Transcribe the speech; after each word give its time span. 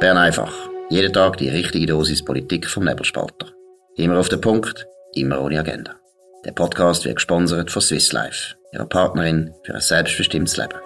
Bern 0.00 0.16
einfach. 0.16 0.54
Jeden 0.90 1.12
Tag 1.12 1.38
die 1.38 1.48
richtige 1.48 1.86
Dosis 1.86 2.24
Politik 2.24 2.68
vom 2.68 2.84
Nebelspalter. 2.84 3.48
Immer 3.96 4.20
auf 4.20 4.28
den 4.28 4.40
Punkt, 4.40 4.86
immer 5.14 5.40
ohne 5.40 5.58
Agenda. 5.58 5.96
Der 6.44 6.52
Podcast 6.52 7.04
wird 7.04 7.16
gesponsert 7.16 7.72
von 7.72 7.82
Swiss 7.82 8.12
Life, 8.12 8.54
ihrer 8.72 8.86
Partnerin 8.86 9.52
für 9.64 9.74
ein 9.74 9.80
selbstbestimmtes 9.80 10.56
Leben. 10.56 10.78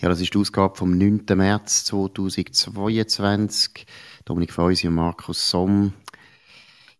Ja, 0.00 0.08
das 0.08 0.20
ist 0.20 0.32
die 0.32 0.38
Ausgabe 0.38 0.76
vom 0.76 0.96
9. 0.96 1.24
März 1.34 1.86
2022. 1.86 3.84
Dominik 4.24 4.52
Feusi 4.52 4.86
und 4.86 4.94
Markus 4.94 5.50
Somm. 5.50 5.92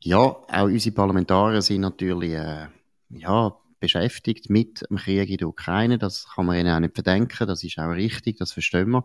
Ja, 0.01 0.19
auch 0.19 0.65
unsere 0.65 0.97
Parlamentarier 0.97 1.63
sind 1.63 1.83
natürlich, 1.83 2.33
äh, 2.33 2.67
ja, 3.11 3.57
beschäftigt 3.87 4.51
mit 4.51 4.85
dem 4.91 4.97
Krieg 4.97 5.31
in 5.31 5.39
der 5.39 5.49
Ukraine. 5.49 5.99
Das 5.99 6.27
kann 6.35 6.47
man 6.47 6.59
ihnen 6.59 6.75
auch 6.75 6.81
nicht 6.81 6.95
verdenken. 6.95 7.47
Das 7.47 7.63
ist 7.65 7.79
auch 7.79 7.91
richtig. 7.91 8.39
Das 8.39 8.53
verstehen 8.53 8.91
wir. 8.91 9.05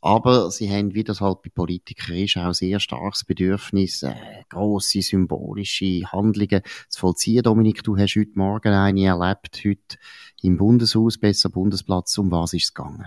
Aber 0.00 0.50
sie 0.50 0.70
haben, 0.70 0.94
wie 0.94 1.04
das 1.04 1.20
halt 1.20 1.42
bei 1.42 1.50
Politikern 1.50 2.16
ist, 2.16 2.36
auch 2.36 2.54
sehr 2.54 2.80
starkes 2.80 3.24
Bedürfnis, 3.24 4.02
äh, 4.02 4.14
grosse 4.48 5.02
symbolische 5.02 6.02
Handlungen 6.12 6.62
zu 6.88 7.00
vollziehen. 7.00 7.42
Dominik, 7.42 7.82
du 7.82 7.96
hast 7.96 8.16
heute 8.16 8.32
Morgen 8.34 8.72
eine 8.72 9.06
erlebt, 9.06 9.60
heute 9.64 9.98
im 10.42 10.56
Bundeshaus, 10.56 11.18
besser 11.18 11.50
Bundesplatz. 11.50 12.16
Um 12.18 12.30
was 12.30 12.52
ist 12.52 12.64
es 12.64 12.74
gegangen? 12.74 13.06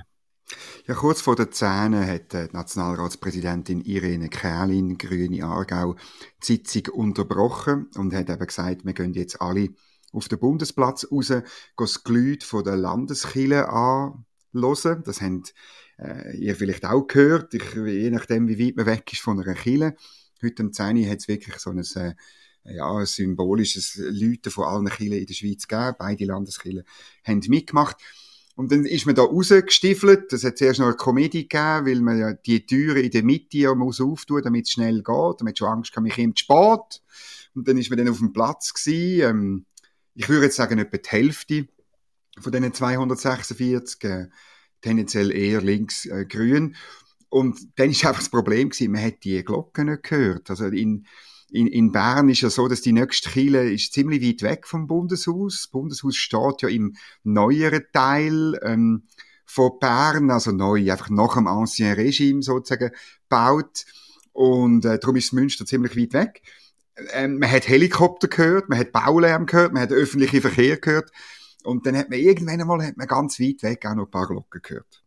Ja, 0.87 0.93
kurz 0.93 1.21
vor 1.21 1.35
der 1.35 1.51
Zähne 1.51 2.05
hat 2.05 2.33
die 2.33 2.47
Nationalratspräsidentin 2.51 3.81
Irene 3.81 4.29
Kärlin, 4.29 4.97
Grüne 4.97 5.45
Aargau, 5.45 5.95
die 5.95 6.45
Sitzung 6.45 6.93
unterbrochen 6.93 7.89
und 7.95 8.13
hat 8.13 8.29
eben 8.29 8.45
gesagt, 8.45 8.85
wir 8.85 8.93
gehen 8.93 9.13
jetzt 9.13 9.41
alle 9.41 9.69
auf 10.13 10.27
den 10.27 10.39
Bundesplatz 10.39 11.07
raus, 11.11 11.33
das 11.75 12.03
Gelüt 12.03 12.43
von 12.43 12.63
der 12.63 12.77
Landeskille 12.77 13.67
anhören. 13.67 15.03
Das 15.03 15.21
habt 15.21 15.53
äh, 15.97 16.37
ihr 16.37 16.55
vielleicht 16.55 16.85
auch 16.85 17.07
gehört, 17.07 17.53
ich, 17.53 17.73
je 17.73 18.11
nachdem, 18.11 18.47
wie 18.47 18.67
weit 18.67 18.75
man 18.75 18.85
weg 18.85 19.11
ist 19.11 19.21
von 19.21 19.39
einer 19.39 19.55
Kille. 19.55 19.95
Heute 20.41 20.63
am 20.63 20.73
10 20.73 21.09
hat 21.09 21.19
es 21.19 21.27
wirklich 21.27 21.57
so 21.57 21.71
ein, 21.71 21.79
äh, 21.79 22.13
ja, 22.75 22.91
ein 22.91 23.05
symbolisches 23.05 23.95
Läuten 23.97 24.51
von 24.51 24.65
allen 24.65 24.89
Killen 24.89 25.19
in 25.19 25.25
der 25.25 25.33
Schweiz 25.33 25.67
gegeben. 25.67 25.95
Beide 25.97 26.25
Landeskillen 26.25 26.83
haben 27.23 27.41
mitgemacht. 27.47 27.97
Und 28.55 28.71
dann 28.71 28.85
ist 28.85 29.07
man 29.07 29.15
da 29.15 29.23
rausgestiefelt. 29.23 30.31
Das 30.31 30.43
hat 30.43 30.59
zuerst 30.59 30.79
noch 30.79 30.87
eine 30.87 30.95
Komödie 30.95 31.47
gegeben, 31.47 31.87
weil 31.87 32.01
man 32.01 32.19
ja 32.19 32.33
die 32.33 32.65
Türe 32.65 33.01
in 33.01 33.09
der 33.09 33.23
Mitte 33.23 33.57
ja 33.57 33.73
muss 33.73 33.99
auftun, 33.99 34.43
damit 34.43 34.65
es 34.65 34.73
schnell 34.73 34.97
geht. 34.97 35.07
Man 35.07 35.47
hat 35.47 35.57
schon 35.57 35.69
Angst 35.69 35.91
gehabt, 35.91 36.03
mich 36.03 36.15
kommt 36.15 36.39
spät. 36.39 37.01
Und 37.55 37.67
dann 37.67 37.77
ist 37.77 37.89
man 37.89 37.97
dann 37.97 38.09
auf 38.09 38.19
dem 38.19 38.31
Platz 38.31 38.73
gewesen. 38.73 39.29
Ähm, 39.29 39.65
ich 40.15 40.29
würde 40.29 40.45
jetzt 40.45 40.55
sagen, 40.55 40.79
etwa 40.79 40.97
die 40.97 41.09
Hälfte 41.09 41.67
von 42.39 42.51
diesen 42.51 42.73
246, 42.73 44.03
äh, 44.03 44.27
tendenziell 44.81 45.31
eher 45.31 45.61
links-grün. 45.61 46.73
Äh, 46.73 46.77
und 47.29 47.79
dann 47.79 47.89
ist 47.89 48.05
einfach 48.05 48.21
das 48.21 48.29
Problem 48.29 48.69
gewesen, 48.69 48.91
man 48.91 49.03
hat 49.03 49.23
die 49.23 49.43
Glocken 49.43 49.87
nicht 49.87 50.03
gehört. 50.03 50.49
Also 50.49 50.65
in, 50.65 51.07
in, 51.49 51.67
in 51.67 51.91
Bern 51.91 52.29
ist 52.29 52.41
ja 52.41 52.49
so, 52.49 52.67
dass 52.67 52.81
die 52.81 52.93
nächste 52.93 53.29
Kille 53.29 53.71
ist 53.71 53.93
ziemlich 53.93 54.23
weit 54.23 54.43
weg 54.43 54.67
vom 54.67 54.85
Bundeshaus. 54.85 55.61
Das 55.61 55.67
Bundeshaus 55.71 56.15
steht 56.15 56.61
ja 56.61 56.69
im 56.69 56.95
neueren 57.23 57.85
Teil 57.91 58.59
ähm, 58.63 59.07
von 59.45 59.79
Bern, 59.79 60.29
also 60.29 60.51
neu, 60.51 60.91
einfach 60.91 61.09
nach 61.09 61.35
dem 61.35 61.47
Ancien 61.47 61.93
Regime 61.93 62.43
sozusagen, 62.43 62.91
gebaut. 63.29 63.85
Und 64.31 64.85
äh, 64.85 64.99
darum 64.99 65.15
ist 65.15 65.33
Münster 65.33 65.65
ziemlich 65.65 65.97
weit 65.97 66.13
weg. 66.13 66.41
Ähm, 67.11 67.39
man 67.39 67.51
hat 67.51 67.67
Helikopter 67.67 68.27
gehört, 68.27 68.69
man 68.69 68.79
hat 68.79 68.91
Baulärm 68.91 69.45
gehört, 69.45 69.73
man 69.73 69.81
hat 69.81 69.91
öffentlichen 69.91 70.41
Verkehr 70.41 70.77
gehört. 70.77 71.11
Und 71.63 71.85
dann 71.85 71.97
hat 71.97 72.09
man 72.09 72.19
irgendwann 72.19 72.61
einmal 72.61 72.85
hat 72.85 72.97
man 72.97 73.07
ganz 73.07 73.39
weit 73.39 73.63
weg 73.63 73.85
auch 73.85 73.95
noch 73.95 74.05
ein 74.05 74.11
paar 74.11 74.27
Glocken 74.27 74.61
gehört. 74.61 75.02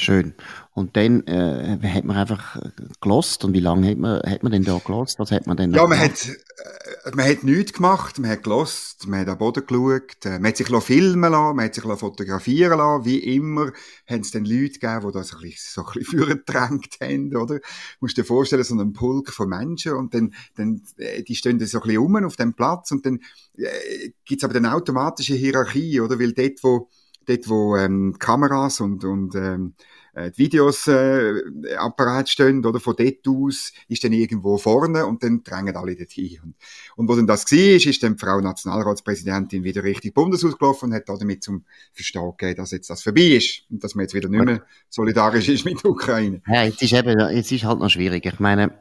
Schön. 0.00 0.34
Und 0.74 0.96
dann 0.96 1.26
äh, 1.26 1.76
hat 1.82 2.04
man 2.04 2.16
einfach 2.16 2.56
gelost 3.00 3.44
und 3.44 3.52
wie 3.52 3.60
lange 3.60 3.90
hat 3.90 3.98
man, 3.98 4.22
hat 4.22 4.44
man 4.44 4.52
denn 4.52 4.62
da 4.62 4.78
gelost? 4.78 5.18
Was 5.18 5.32
hat 5.32 5.48
man 5.48 5.56
denn 5.56 5.72
Ja, 5.72 5.84
man 5.88 5.98
hat, 5.98 6.28
äh, 6.28 7.10
man 7.16 7.28
hat 7.28 7.42
nichts 7.42 7.72
gemacht, 7.72 8.16
man 8.20 8.30
hat 8.30 8.44
gelost, 8.44 9.08
man 9.08 9.20
hat 9.20 9.28
am 9.28 9.38
Boden 9.38 9.66
geschaut, 9.66 10.24
äh, 10.24 10.38
man 10.38 10.46
hat 10.46 10.56
sich 10.56 10.68
filmen 10.68 11.32
lassen, 11.32 11.56
man 11.56 11.64
hat 11.64 11.74
sich 11.74 11.82
fotografieren 11.82 12.78
lassen, 12.78 13.04
wie 13.06 13.18
immer 13.18 13.72
haben 14.08 14.20
es 14.20 14.30
dann 14.30 14.44
Leute 14.44 14.78
gegeben, 14.78 15.08
die 15.08 15.12
das 15.12 15.34
ein 15.34 15.40
bisschen, 15.40 15.82
so 15.82 15.84
ein 15.84 15.92
bisschen 15.94 16.18
vorgedrängt 16.18 16.96
haben, 17.02 17.36
oder? 17.36 17.58
Du 17.58 17.62
musst 17.98 18.16
dir 18.16 18.24
vorstellen, 18.24 18.62
so 18.62 18.74
einen 18.74 18.92
Pulk 18.92 19.30
von 19.32 19.48
Menschen 19.48 19.94
und 19.94 20.14
dann, 20.14 20.32
dann 20.54 20.82
äh, 20.98 21.24
die 21.24 21.34
stehen 21.34 21.58
dann 21.58 21.66
so 21.66 21.78
ein 21.78 21.82
bisschen 21.88 22.02
rum 22.02 22.24
auf 22.24 22.36
dem 22.36 22.54
Platz 22.54 22.92
und 22.92 23.04
dann 23.04 23.18
äh, 23.56 24.10
gibt's 24.24 24.44
aber 24.44 24.54
eine 24.54 24.74
automatische 24.74 25.34
Hierarchie, 25.34 26.00
oder? 26.00 26.20
Weil 26.20 26.34
dort, 26.34 26.62
wo 26.62 26.88
dort 27.28 27.48
wo 27.48 27.76
ähm, 27.76 28.16
Kameras 28.18 28.80
und, 28.80 29.04
und 29.04 29.34
ähm, 29.34 29.74
äh, 30.18 30.30
die 30.30 30.38
Videos 30.38 30.88
äh, 30.88 31.34
Apparat 31.76 32.28
stehen, 32.28 32.64
oder 32.64 32.80
von 32.80 32.96
dort 32.96 33.26
aus 33.28 33.72
ist 33.88 34.04
dann 34.04 34.12
irgendwo 34.12 34.58
vorne 34.58 35.06
und 35.06 35.22
dann 35.22 35.42
drängen 35.44 35.76
alle 35.76 35.94
dorthin. 35.96 36.38
Und, 36.42 36.54
und 36.96 37.08
wo 37.08 37.14
dann 37.14 37.26
das 37.26 37.50
war, 37.50 37.58
ist, 37.58 37.86
ist 37.86 38.02
dann 38.02 38.16
die 38.16 38.24
Frau 38.24 38.40
Nationalratspräsidentin 38.40 39.64
wieder 39.64 39.84
richtig 39.84 40.14
Bundeshaus 40.14 40.58
gelaufen 40.58 40.86
und 40.86 40.94
hat 40.94 41.08
damit 41.08 41.42
zum 41.44 41.64
Verstehen 41.92 42.32
gegeben, 42.36 42.56
dass 42.56 42.72
jetzt 42.72 42.90
das 42.90 43.02
vorbei 43.02 43.36
ist 43.36 43.62
und 43.70 43.84
dass 43.84 43.94
man 43.94 44.04
jetzt 44.04 44.14
wieder 44.14 44.28
nicht 44.28 44.44
mehr 44.44 44.62
solidarisch 44.88 45.48
ist 45.48 45.64
mit 45.64 45.82
der 45.82 45.90
Ukraine. 45.90 46.42
Ja, 46.46 46.64
jetzt 46.64 46.82
ist 46.82 46.92
eben, 46.92 47.18
jetzt 47.34 47.52
ist 47.52 47.64
halt 47.64 47.78
noch 47.78 47.90
schwierig. 47.90 48.26
Ich 48.26 48.40
meine, 48.40 48.72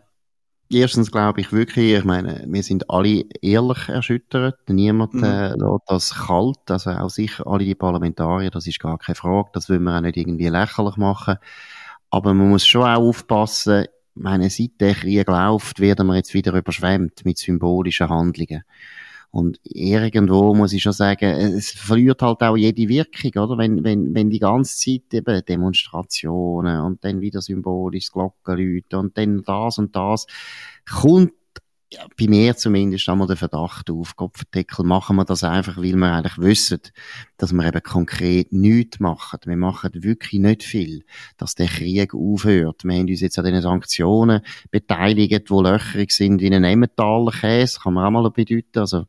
Erstens 0.70 1.12
glaube 1.12 1.40
ich 1.42 1.54
wirklich, 1.54 1.94
ich 1.94 2.04
meine, 2.04 2.44
wir 2.46 2.64
sind 2.64 2.90
alle 2.90 3.24
ehrlich 3.42 3.88
erschüttert. 3.88 4.58
Niemand 4.68 5.14
mhm. 5.14 5.24
äh, 5.24 5.50
lässt 5.50 5.84
das 5.88 6.16
kalt. 6.16 6.60
Also 6.70 6.92
auch 6.92 7.10
sicher 7.10 7.48
alle 7.48 7.64
die 7.64 7.76
Parlamentarier, 7.76 8.52
das 8.52 8.68
ist 8.68 8.80
gar 8.80 8.98
keine 8.98 9.16
Frage. 9.16 9.50
Das 9.54 9.70
will 9.70 9.80
man 9.80 9.96
auch 9.98 10.02
nicht 10.02 10.18
irgendwie 10.18 10.50
lächerlich 10.50 10.98
machen. 10.98 11.38
Aber 12.10 12.34
man 12.34 12.50
muss 12.50 12.66
schon 12.66 12.84
auch 12.84 12.98
aufpassen, 12.98 13.84
ich 13.84 14.24
meine, 14.24 14.50
seit 14.50 14.80
der 14.80 14.96
Krieg 14.96 15.28
läuft, 15.28 15.80
werden 15.80 16.08
wir 16.08 16.16
jetzt 16.16 16.34
wieder 16.34 16.54
überschwemmt 16.54 17.24
mit 17.24 17.38
symbolischen 17.38 18.10
Handlungen. 18.10 18.64
Und 19.30 19.60
irgendwo 19.64 20.54
muss 20.56 20.74
ich 20.74 20.82
schon 20.82 20.94
sagen, 20.94 21.30
es 21.30 21.72
verliert 21.72 22.22
halt 22.22 22.42
auch 22.42 22.58
jede 22.58 22.88
Wirkung, 22.88 23.44
oder? 23.44 23.58
Wenn, 23.58 23.84
wenn, 23.84 24.16
wenn 24.16 24.30
die 24.30 24.40
ganze 24.40 24.78
Zeit 24.78 25.14
eben 25.14 25.46
Demonstrationen 25.46 26.82
und 26.82 27.04
dann 27.04 27.22
wieder 27.22 27.42
symbolisch 27.42 28.12
Glockenläuten 28.12 29.00
und 29.00 29.18
dann 29.18 29.44
das 29.44 29.78
und 29.78 29.96
das 29.96 30.28
kommt 30.90 31.34
ja, 31.90 32.06
bei 32.20 32.28
mir 32.28 32.58
zumindest 32.58 33.08
einmal 33.08 33.28
der 33.28 33.38
Verdacht 33.38 33.90
auf, 33.90 34.16
Kopfdeckel 34.16 34.84
machen 34.84 35.16
wir 35.16 35.24
das 35.24 35.44
einfach, 35.44 35.78
weil 35.78 35.96
wir 35.96 36.12
eigentlich 36.12 36.38
wissen, 36.38 36.82
dass 37.38 37.54
wir 37.54 37.66
eben 37.66 37.82
konkret 37.82 38.52
nichts 38.52 39.00
machen. 39.00 39.40
Wir 39.46 39.56
machen 39.56 39.92
wirklich 39.94 40.42
nicht 40.42 40.64
viel, 40.64 41.06
dass 41.38 41.56
der 41.56 41.68
Krieg 41.68 42.14
aufhört. 42.14 42.84
Wir 42.84 42.96
haben 42.96 43.08
uns 43.08 43.22
jetzt 43.22 43.40
an 43.40 43.46
den 43.46 43.62
Sanktionen 43.62 44.42
beteiligt, 44.70 45.50
die 45.50 45.54
löcherig 45.54 46.12
sind 46.12 46.42
wie 46.42 46.54
ein 46.54 46.66
Emmentaler 46.66 47.32
Käse, 47.32 47.80
kann 47.80 47.94
man 47.94 48.06
auch 48.06 48.22
mal 48.22 48.32
bedeuten. 48.32 48.80
Also, 48.80 49.06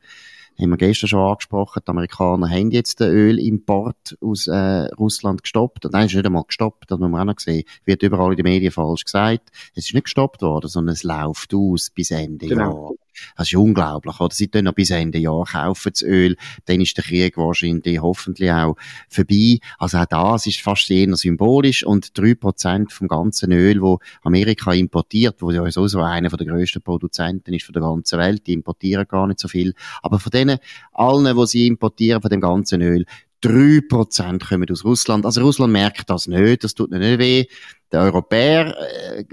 haben 0.60 0.70
wir 0.70 0.76
gestern 0.76 1.08
schon 1.08 1.20
angesprochen, 1.20 1.82
die 1.86 1.90
Amerikaner 1.90 2.50
haben 2.50 2.70
jetzt 2.70 3.00
den 3.00 3.10
Ölimport 3.10 4.16
aus 4.20 4.46
äh, 4.48 4.86
Russland 4.98 5.42
gestoppt. 5.42 5.84
Und 5.84 5.92
nein, 5.92 6.06
ist 6.06 6.14
nicht 6.14 6.26
einmal 6.26 6.44
gestoppt, 6.46 6.90
das 6.90 6.98
muss 6.98 7.10
man 7.10 7.20
auch 7.20 7.32
noch 7.32 7.38
sehen. 7.38 7.64
Wird 7.84 8.02
überall 8.02 8.32
in 8.32 8.36
den 8.36 8.44
Medien 8.44 8.72
falsch 8.72 9.04
gesagt. 9.04 9.50
Es 9.74 9.86
ist 9.86 9.94
nicht 9.94 10.04
gestoppt 10.04 10.42
worden, 10.42 10.68
sondern 10.68 10.94
es 10.94 11.04
läuft 11.04 11.54
aus 11.54 11.90
bis 11.90 12.10
Ende 12.10 12.48
genau. 12.48 12.88
Jahr. 12.88 13.07
Das 13.36 13.48
ist 13.48 13.56
unglaublich, 13.56 14.20
oder? 14.20 14.34
Sie 14.34 14.48
tun 14.48 14.64
noch 14.64 14.74
bis 14.74 14.90
Ende 14.90 15.18
Jahr 15.18 15.44
kaufen 15.44 15.92
das 15.92 16.02
Öl, 16.02 16.36
dann 16.66 16.80
ist 16.80 16.96
der 16.96 17.04
Krieg 17.04 17.36
wahrscheinlich 17.36 18.00
hoffentlich 18.00 18.50
auch 18.50 18.76
vorbei. 19.08 19.58
Also 19.78 19.98
auch 19.98 20.06
das 20.06 20.46
ist 20.46 20.60
fast 20.60 20.90
eher 20.90 21.14
symbolisch 21.16 21.84
und 21.84 22.16
drei 22.16 22.34
Prozent 22.34 22.92
vom 22.92 23.08
ganzen 23.08 23.52
Öl, 23.52 23.80
wo 23.80 23.98
Amerika 24.22 24.72
importiert, 24.72 25.40
wo 25.40 25.50
ja 25.50 25.68
sowieso 25.70 26.00
einer 26.00 26.28
der 26.28 26.46
grössten 26.46 26.82
Produzenten 26.82 27.54
ist 27.54 27.64
von 27.64 27.72
der 27.72 27.82
ganzen 27.82 28.18
Welt, 28.18 28.46
die 28.46 28.52
importieren 28.52 29.06
gar 29.08 29.26
nicht 29.26 29.40
so 29.40 29.48
viel. 29.48 29.74
Aber 30.02 30.18
von 30.18 30.30
denen 30.30 30.58
allen, 30.92 31.36
wo 31.36 31.46
sie 31.46 31.66
importieren, 31.66 32.22
von 32.22 32.30
dem 32.30 32.40
ganzen 32.40 32.82
Öl, 32.82 33.04
3% 33.42 34.48
kommen 34.48 34.70
aus 34.70 34.84
Russland. 34.84 35.24
Also 35.24 35.42
Russland 35.42 35.72
merkt 35.72 36.10
das 36.10 36.26
nicht, 36.26 36.64
das 36.64 36.74
tut 36.74 36.90
nicht 36.90 37.18
weh. 37.18 37.46
Der 37.92 38.02
Europäer, 38.02 38.76
äh, 39.16 39.24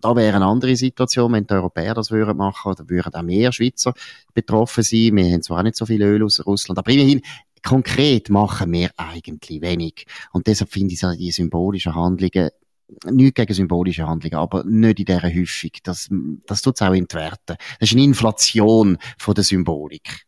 da 0.00 0.16
wäre 0.16 0.36
eine 0.36 0.46
andere 0.46 0.74
Situation, 0.76 1.32
wenn 1.32 1.46
die 1.46 1.54
Europäer 1.54 1.94
das 1.94 2.10
würden 2.10 2.36
machen, 2.36 2.72
oder 2.72 2.88
würden 2.88 3.14
auch 3.14 3.22
mehr 3.22 3.52
Schweizer 3.52 3.94
betroffen 4.34 4.82
sein. 4.82 5.16
Wir 5.16 5.32
haben 5.32 5.42
zwar 5.42 5.62
nicht 5.62 5.76
so 5.76 5.86
viel 5.86 6.02
Öl 6.02 6.24
aus 6.24 6.44
Russland, 6.44 6.78
aber 6.78 6.90
immerhin, 6.90 7.20
konkret 7.62 8.30
machen 8.30 8.72
wir 8.72 8.90
eigentlich 8.96 9.60
wenig. 9.60 10.06
Und 10.32 10.46
deshalb 10.46 10.72
finde 10.72 10.94
ich 10.94 11.00
die 11.18 11.30
symbolischen 11.30 11.94
Handlungen 11.94 12.50
nicht 13.06 13.34
gegen 13.36 13.54
symbolische 13.54 14.06
Handlungen, 14.06 14.36
aber 14.36 14.64
nicht 14.64 15.00
in 15.00 15.04
dieser 15.04 15.22
Häufung. 15.22 15.70
Das, 15.84 16.08
das 16.46 16.62
tut 16.62 16.74
es 16.74 16.82
auch 16.82 16.94
entwerten. 16.94 17.56
Das 17.78 17.90
ist 17.90 17.92
eine 17.92 18.04
Inflation 18.04 18.98
von 19.18 19.34
der 19.34 19.44
Symbolik. 19.44 20.26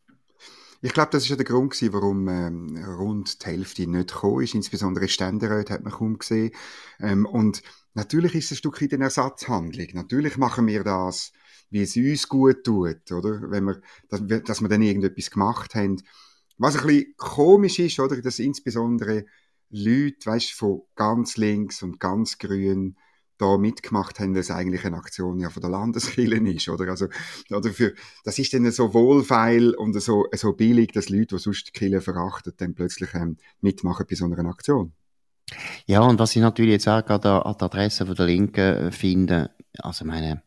Ich 0.84 0.92
glaube, 0.92 1.10
das 1.12 1.22
ist 1.22 1.28
ja 1.28 1.36
der 1.36 1.44
Grund 1.44 1.70
gewesen, 1.70 1.92
warum 1.92 2.26
ähm, 2.26 2.76
rund 2.98 3.40
die 3.44 3.46
Hälfte 3.46 3.86
nicht 3.86 4.12
gekommen 4.12 4.42
ist. 4.42 4.54
Insbesondere 4.54 5.08
Ständeräte 5.08 5.72
hat 5.72 5.84
man 5.84 5.92
kaum 5.92 6.18
gesehen. 6.18 6.50
Ähm, 6.98 7.24
und 7.24 7.62
natürlich 7.94 8.34
ist 8.34 8.46
es 8.46 8.50
ein 8.50 8.56
Stück 8.56 8.82
weit 8.82 8.92
eine 8.92 9.04
Ersatzhandlung. 9.04 9.86
Natürlich 9.94 10.36
machen 10.38 10.66
wir 10.66 10.82
das, 10.82 11.32
wie 11.70 11.82
es 11.82 11.96
uns 11.96 12.28
gut 12.28 12.64
tut, 12.64 13.12
oder? 13.12 13.48
Wenn 13.48 13.64
wir, 13.64 13.80
dass, 14.08 14.22
dass 14.44 14.60
wir 14.60 14.68
dann 14.68 14.82
irgendetwas 14.82 15.30
gemacht 15.30 15.76
haben. 15.76 16.02
Was 16.58 16.76
ein 16.76 16.84
bisschen 16.84 17.14
komisch 17.16 17.78
ist, 17.78 18.00
oder? 18.00 18.20
Dass 18.20 18.40
insbesondere 18.40 19.24
Leute, 19.70 20.26
weißt, 20.26 20.50
von 20.50 20.82
ganz 20.96 21.36
links 21.36 21.84
und 21.84 22.00
ganz 22.00 22.38
grün 22.38 22.96
da 23.42 23.58
mitgemacht 23.58 24.20
haben, 24.20 24.34
dass 24.34 24.50
eigentlich 24.50 24.84
eine 24.84 24.96
Aktion 24.96 25.38
ja 25.40 25.50
von 25.50 25.60
der 25.60 25.70
Landeskirche 25.70 26.36
ist, 26.48 26.68
oder? 26.68 26.88
Also, 26.88 27.08
oder 27.50 27.70
für, 27.70 27.94
das 28.24 28.38
ist 28.38 28.54
dann 28.54 28.70
so 28.70 28.94
wohlfeil 28.94 29.74
und 29.74 30.00
so, 30.00 30.26
so 30.32 30.52
billig, 30.52 30.92
dass 30.92 31.08
Leute, 31.08 31.36
die 31.36 31.38
sonst 31.38 31.68
die 31.68 31.72
Kirche 31.72 32.00
verachten, 32.00 32.52
dann 32.56 32.74
plötzlich 32.74 33.12
ähm, 33.14 33.36
mitmachen 33.60 34.06
bei 34.08 34.14
so 34.14 34.24
einer 34.24 34.48
Aktion. 34.48 34.92
Ja, 35.86 36.00
und 36.00 36.18
was 36.18 36.36
ich 36.36 36.42
natürlich 36.42 36.72
jetzt 36.72 36.88
auch 36.88 37.04
gerade 37.04 37.44
an 37.44 37.56
der 37.58 37.66
Adresse 37.66 38.06
von 38.06 38.14
der 38.14 38.26
Linken 38.26 38.88
äh, 38.88 38.92
finde, 38.92 39.50
also 39.78 40.04
meine, 40.04 40.42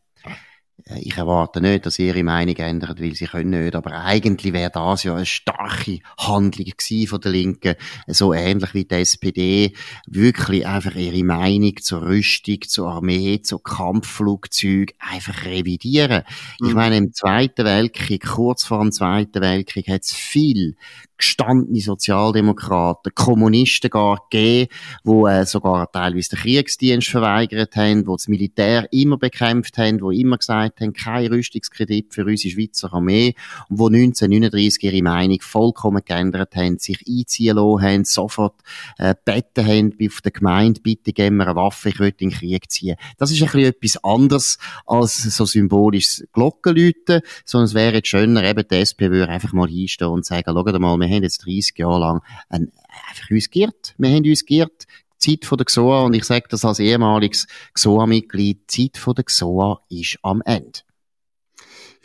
ich 0.98 1.18
erwarte 1.18 1.62
nicht, 1.62 1.86
dass 1.86 1.98
ihre 1.98 2.24
Meinung 2.24 2.56
ändert, 2.58 3.02
weil 3.02 3.16
sie 3.16 3.26
können 3.26 3.64
nicht. 3.64 3.76
Aber 3.76 3.92
eigentlich 3.92 4.54
wäre 4.54 4.70
das 4.70 5.04
ja 5.04 5.16
eine 5.16 5.26
starke 5.26 6.00
Handlung 6.18 6.66
gewesen 6.66 7.08
von 7.08 7.22
der 7.22 7.32
Linken, 7.32 7.76
so 8.08 8.34
ähnlich 8.34 8.74
wie 8.74 8.86
die 8.86 8.96
SPD, 8.96 9.74
wirklich 10.06 10.68
einfach 10.68 10.96
ihre 10.96 11.24
Meinung 11.24 11.78
zur 11.82 12.04
Rüstung, 12.04 12.62
zur 12.68 12.92
Armee, 12.92 13.42
zu 13.42 13.58
Kampfflugzeugen 13.58 14.96
einfach 15.00 15.46
revidieren. 15.46 16.24
Mhm. 16.60 16.68
Ich 16.68 16.74
meine, 16.76 16.98
im 16.98 17.14
Zweiten 17.14 17.66
Weltkrieg, 17.66 18.26
kurz 18.26 18.66
vor 18.66 18.82
dem 18.82 18.92
Zweiten 18.92 19.42
Weltkrieg, 19.42 19.88
hat 19.88 20.04
es 20.04 20.14
viel 20.14 20.76
gestandene 21.18 21.80
Sozialdemokraten, 21.80 23.14
Kommunisten 23.16 23.90
gar 23.90 24.20
gegeben, 24.30 24.70
wo 25.04 25.28
äh, 25.28 25.46
sogar 25.46 25.90
teilweise 25.92 26.32
den 26.32 26.40
Kriegsdienst 26.40 27.08
verweigert 27.08 27.76
haben, 27.76 28.06
wo 28.08 28.16
das 28.16 28.28
Militär 28.28 28.88
immer 28.92 29.18
bekämpft 29.18 29.78
haben, 29.78 30.02
wo 30.02 30.12
immer 30.12 30.38
gesagt 30.38 30.65
haben, 30.80 30.94
kein 30.94 31.28
Rüstungskredit 31.28 32.14
für 32.14 32.26
unsere 32.26 32.54
Schweizer 32.54 32.94
Armee 32.94 33.36
und 33.70 33.80
wo 33.80 33.88
1939 33.88 34.84
ihre 34.84 35.04
Meinung 35.04 35.40
vollkommen 35.42 36.02
geändert 36.04 36.56
haben, 36.56 36.80
sich 36.80 37.04
einziehen 37.08 37.56
lassen 37.56 37.82
haben, 37.82 38.06
sofort 38.06 38.56
äh, 38.98 39.16
beten 39.24 39.66
haben 39.66 39.94
auf 40.06 40.22
der 40.22 40.32
Gemeinde, 40.32 40.82
bitte 40.82 41.14
geben 41.14 41.38
wir 41.38 41.48
eine 41.48 41.56
Waffe, 41.56 41.90
ich 41.90 42.00
will 42.00 42.14
in 42.18 42.30
den 42.30 42.32
Krieg 42.32 42.72
ziehen. 42.72 42.96
Das 43.18 43.32
ist 43.32 43.42
ein 43.42 43.46
bisschen 43.46 43.70
etwas 43.70 44.04
anderes 44.04 44.58
als 44.86 45.24
so 45.24 45.46
symbolisches 45.46 46.26
Glockenläuten, 46.34 47.22
sondern 47.46 47.66
es 47.66 47.74
wäre 47.74 47.96
jetzt 47.96 48.08
schöner, 48.08 48.44
eben 48.44 48.68
die 48.68 48.76
SP 48.82 49.12
würde 49.12 49.30
einfach 49.30 49.54
mal 49.54 49.68
hinstehen 49.68 50.10
und 50.10 50.26
sagen, 50.26 50.44
schaut 50.46 50.80
mal, 50.80 50.98
wir 50.98 51.08
haben 51.08 51.24
jetzt 51.24 51.46
30 51.46 51.78
Jahre 51.78 52.00
lang 52.00 52.22
ein, 52.50 52.72
einfach 53.10 53.30
uns 53.30 53.50
geirrt. 53.50 53.94
Wir 53.98 54.10
haben 54.10 54.26
uns 54.28 54.46
geirrt. 54.46 54.86
Die 55.22 55.40
Zeit 55.40 55.46
von 55.46 55.58
der 55.58 55.66
XOA, 55.66 56.06
und 56.06 56.14
ich 56.14 56.26
sage 56.26 56.46
das 56.50 56.66
als 56.66 56.80
ehemaliges 56.80 57.48
XOA-Mitglied, 57.74 58.62
die 58.76 58.92
Zeit 58.92 59.02
von 59.02 59.16
der 59.16 59.26
XOA 59.26 59.82
ist 59.90 60.18
am 60.22 60.42
Ende. 60.46 60.80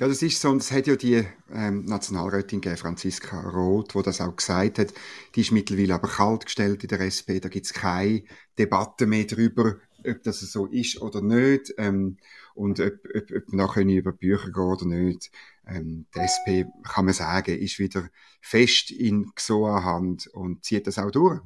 Ja, 0.00 0.08
das 0.08 0.22
ist 0.22 0.40
so, 0.40 0.48
und 0.48 0.62
es 0.62 0.72
hat 0.72 0.86
ja 0.86 0.96
die 0.96 1.26
ähm, 1.52 1.84
Nationalrätin 1.84 2.62
Franziska 2.78 3.38
Roth, 3.38 3.94
wo 3.94 4.00
das 4.00 4.22
auch 4.22 4.34
gesagt 4.34 4.78
hat, 4.78 4.94
die 5.34 5.42
ist 5.42 5.52
mittlerweile 5.52 5.94
aber 5.94 6.08
kaltgestellt 6.08 6.82
in 6.82 6.88
der 6.88 7.02
SP, 7.04 7.36
da 7.38 7.50
gibt's 7.50 7.74
keine 7.74 8.22
Debatte 8.58 9.04
mehr 9.04 9.24
darüber, 9.24 9.76
ob 10.06 10.22
das 10.22 10.40
so 10.40 10.64
ist 10.64 11.02
oder 11.02 11.20
nicht, 11.20 11.74
ähm, 11.76 12.16
und 12.54 12.80
ob, 12.80 12.94
ob, 13.14 13.30
ob 13.30 13.52
nachher 13.52 13.84
über 13.84 14.12
Bücher 14.12 14.46
geht 14.46 14.56
oder 14.56 14.86
nicht. 14.86 15.30
Ähm, 15.66 16.06
die 16.14 16.20
SP, 16.24 16.64
kann 16.82 17.04
man 17.04 17.12
sagen, 17.12 17.58
ist 17.58 17.78
wieder 17.78 18.08
fest 18.40 18.90
in 18.90 19.30
XOA-Hand 19.34 20.28
und 20.28 20.64
zieht 20.64 20.86
das 20.86 20.98
auch 20.98 21.10
durch 21.10 21.42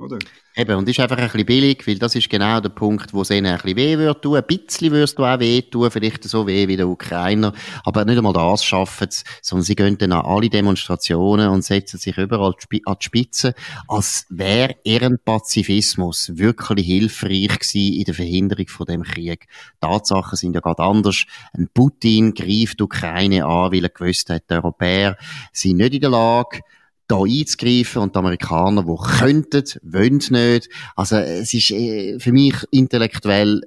oder? 0.00 0.18
Eben, 0.56 0.76
und 0.76 0.88
ist 0.88 0.98
einfach 0.98 1.18
ein 1.18 1.24
bisschen 1.24 1.46
billig, 1.46 1.86
weil 1.86 1.98
das 1.98 2.14
ist 2.14 2.28
genau 2.28 2.60
der 2.60 2.70
Punkt, 2.70 3.14
wo 3.14 3.22
es 3.22 3.30
ihnen 3.30 3.46
ein 3.46 3.58
bisschen 3.58 3.76
weh 3.76 3.98
wird 3.98 4.22
tun. 4.22 4.36
Ein 4.36 4.44
bisschen 4.44 4.92
wirst 4.92 5.18
du 5.18 5.24
auch 5.24 5.38
weh 5.38 5.62
tun, 5.62 5.90
vielleicht 5.90 6.24
so 6.24 6.46
weh 6.46 6.66
wie 6.68 6.76
der 6.76 6.88
Ukrainer. 6.88 7.52
Aber 7.84 8.04
nicht 8.04 8.18
einmal 8.18 8.32
das 8.32 8.64
schaffen 8.64 9.08
sie, 9.10 9.24
sondern 9.42 9.64
sie 9.64 9.76
gehen 9.76 9.98
dann 9.98 10.12
an 10.12 10.24
alle 10.24 10.48
Demonstrationen 10.48 11.48
und 11.50 11.64
setzen 11.64 11.98
sich 11.98 12.16
überall 12.18 12.54
an 12.86 12.96
die 13.00 13.04
Spitze, 13.04 13.54
als 13.86 14.26
wäre 14.30 14.76
ihren 14.84 15.18
Pazifismus 15.18 16.32
wirklich 16.34 16.86
hilfreich 16.86 17.58
gewesen 17.58 17.98
in 17.98 18.04
der 18.04 18.14
Verhinderung 18.14 18.68
von 18.68 18.86
dem 18.86 19.02
Krieg. 19.02 19.46
Tatsachen 19.80 20.36
sind 20.36 20.54
ja 20.54 20.60
gerade 20.60 20.82
anders. 20.82 21.24
Ein 21.52 21.68
Putin 21.72 22.34
greift 22.34 22.80
die 22.80 22.84
Ukraine 22.84 23.46
an, 23.46 23.72
weil 23.72 23.84
er 23.84 23.90
gewusst 23.90 24.30
hat, 24.30 24.50
die 24.50 24.54
Europäer 24.54 25.16
sind 25.52 25.76
nicht 25.76 25.94
in 25.94 26.00
der 26.00 26.10
Lage, 26.10 26.60
da 27.08 27.22
einzugreifen 27.22 28.02
und 28.02 28.14
die 28.14 28.18
Amerikaner, 28.18 28.84
die 28.84 29.18
könnten, 29.18 29.64
wollen 29.82 30.22
nicht. 30.30 30.68
Also 30.94 31.16
es 31.16 31.52
ist 31.54 31.70
äh, 31.70 32.18
für 32.20 32.32
mich 32.32 32.54
intellektuell 32.70 33.62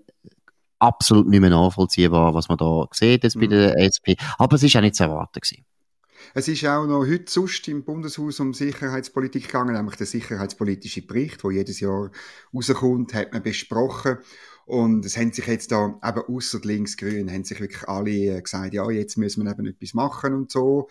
absolut 0.80 1.28
nicht 1.28 1.42
mehr 1.42 1.50
nachvollziehbar, 1.50 2.34
was 2.34 2.50
man 2.50 2.58
da 2.58 2.88
sieht 2.92 3.24
jetzt 3.24 3.40
bei 3.40 3.46
mhm. 3.46 3.52
der 3.52 3.78
SP. 3.78 4.16
Aber 4.38 4.56
es 4.56 4.64
ist 4.64 4.76
auch 4.76 4.82
nicht 4.82 4.96
zu 4.96 5.04
erwarten 5.04 5.40
gewesen. 5.40 5.66
Es 6.34 6.48
ist 6.48 6.66
auch 6.66 6.86
noch 6.86 7.06
heute 7.06 7.30
sonst 7.30 7.68
im 7.68 7.84
Bundeshaus 7.84 8.40
um 8.40 8.54
Sicherheitspolitik 8.54 9.48
gegangen, 9.48 9.76
nämlich 9.76 9.96
der 9.96 10.08
sicherheitspolitische 10.08 11.02
Bericht, 11.02 11.44
wo 11.44 11.52
jedes 11.52 11.80
Jahr 11.80 12.12
rauskommt, 12.54 13.14
hat 13.14 13.34
man 13.34 13.44
besprochen. 13.44 14.18
Und 14.66 15.06
es 15.06 15.18
haben 15.18 15.34
sich 15.34 15.48
jetzt 15.48 15.72
da, 15.72 16.00
eben 16.04 16.22
ausser 16.28 16.60
links-grün, 16.64 17.32
haben 17.32 17.44
sich 17.44 17.60
wirklich 17.60 17.88
alle 17.90 18.38
äh, 18.38 18.42
gesagt, 18.42 18.74
ja, 18.74 18.90
jetzt 18.90 19.18
müssen 19.18 19.44
wir 19.44 19.52
eben 19.52 19.66
etwas 19.66 19.94
machen 19.94 20.34
und 20.34 20.52
so. 20.52 20.88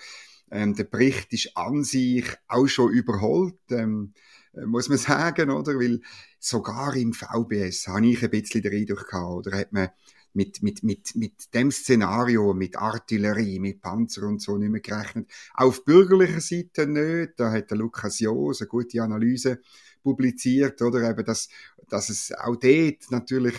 Ähm, 0.51 0.75
der 0.75 0.85
Bericht 0.85 1.33
ist 1.33 1.57
an 1.57 1.85
sich 1.85 2.27
auch 2.49 2.67
schon 2.67 2.93
überholt, 2.93 3.59
ähm, 3.71 4.15
äh, 4.55 4.67
muss 4.67 4.89
man 4.89 4.99
sagen, 4.99 5.51
oder? 5.51 5.75
Weil 5.79 6.01
sogar 6.39 6.95
im 6.97 7.13
VBS 7.13 7.89
habe 7.89 8.07
ich 8.07 8.23
ein 8.23 8.31
bisschen 8.31 8.63
den 8.63 8.73
Eindruck 8.73 9.09
gehabt, 9.09 9.47
oder 9.47 9.57
hat 9.57 9.73
man 9.73 9.91
mit, 10.33 10.63
mit, 10.63 10.83
mit, 10.83 11.17
mit 11.17 11.55
dem 11.55 11.71
Szenario, 11.71 12.55
mit 12.55 12.77
Artillerie, 12.77 13.59
mit 13.59 13.81
Panzer 13.81 14.25
und 14.25 14.41
so 14.41 14.57
nicht 14.57 14.71
mehr 14.71 14.81
gerechnet. 14.81 15.31
Auf 15.55 15.85
bürgerlicher 15.85 16.41
Seite 16.41 16.87
nicht. 16.87 17.33
Da 17.37 17.51
hat 17.53 17.71
der 17.71 17.79
Lukas 17.79 18.21
Joos 18.21 18.61
eine 18.61 18.69
gute 18.69 19.03
Analyse 19.03 19.61
publiziert, 20.03 20.81
oder? 20.83 21.11
Eben, 21.11 21.25
dass, 21.25 21.49
dass 21.89 22.11
es 22.11 22.33
auch 22.33 22.57
dort 22.57 23.11
natürlich 23.11 23.57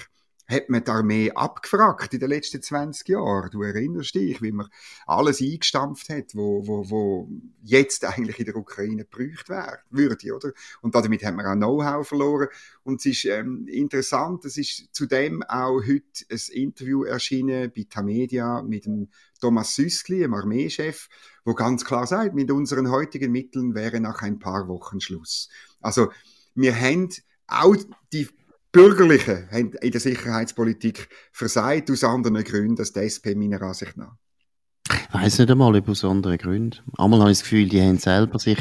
hat 0.52 0.70
man 0.70 0.84
die 0.84 0.92
Armee 0.92 1.32
abgefragt 1.32 2.14
in 2.14 2.20
den 2.20 2.30
letzten 2.30 2.62
20 2.62 3.08
Jahren. 3.08 3.50
Du 3.52 3.64
erinnerst 3.64 4.14
dich, 4.16 4.42
wie 4.42 4.52
man 4.52 4.68
alles 5.08 5.42
eingestampft 5.42 6.10
hat, 6.10 6.36
wo, 6.36 6.68
wo, 6.68 6.90
wo 6.90 7.30
jetzt 7.64 8.06
eigentlich 8.06 8.40
in 8.40 8.46
der 8.46 8.56
Ukraine 8.56 9.06
gebraucht 9.06 9.50
würde, 9.90 10.36
oder? 10.36 10.52
Und 10.82 10.94
damit 10.94 11.24
haben 11.24 11.38
wir 11.38 11.50
auch 11.50 11.56
Know-how 11.56 12.08
verloren. 12.08 12.48
Und 12.84 13.00
es 13.00 13.06
ist 13.06 13.26
ähm, 13.26 13.66
interessant, 13.68 14.46
es 14.46 14.58
ist 14.58 14.90
zudem 14.92 15.44
auch 15.44 15.82
heute 15.82 16.26
ein 16.30 16.42
Interview 16.52 17.04
erschienen 17.04 17.72
bei 17.76 17.86
Tamedia 17.90 18.62
mit 18.62 18.86
dem 18.86 19.10
Thomas 19.40 19.76
Süßli, 19.76 20.20
dem 20.20 20.34
Armeechef, 20.34 21.10
wo 21.46 21.54
ganz 21.54 21.86
klar 21.86 22.06
sagt, 22.06 22.36
mit 22.36 22.52
unseren 22.52 22.92
heutigen 22.92 23.32
Mitteln 23.32 23.74
wäre 23.74 24.00
nach 24.00 24.22
ein 24.22 24.40
paar 24.40 24.68
Wochen 24.68 25.00
Schluss. 25.00 25.50
Also, 25.80 26.12
wir 26.54 26.80
haben 26.80 27.10
auch 27.48 27.76
die 28.12 28.28
Bürgerlichen 28.72 29.50
haben 29.52 29.74
in 29.74 29.92
der 29.92 30.00
Sicherheitspolitik 30.00 31.10
versagt, 31.34 31.92
aus 31.92 32.04
anderen 32.06 32.44
Gründen, 32.44 32.80
als 32.80 32.94
die 32.94 33.00
SP 33.04 33.36
meiner 33.36 33.62
Ansicht 33.62 33.98
nach. 33.98 34.16
Ich 34.90 35.14
weiss 35.14 35.40
nicht 35.40 35.52
einmal 35.52 35.76
über 35.76 35.92
aus 35.92 36.06
anderen 36.06 36.38
Gründen. 36.38 36.80
Einmal 36.98 37.20
habe 37.20 37.32
ich 37.32 37.40
das 37.40 37.44
Gefühl, 37.44 37.68
die 37.68 37.82
haben 37.82 37.98
selber 37.98 38.40
sich 38.40 38.58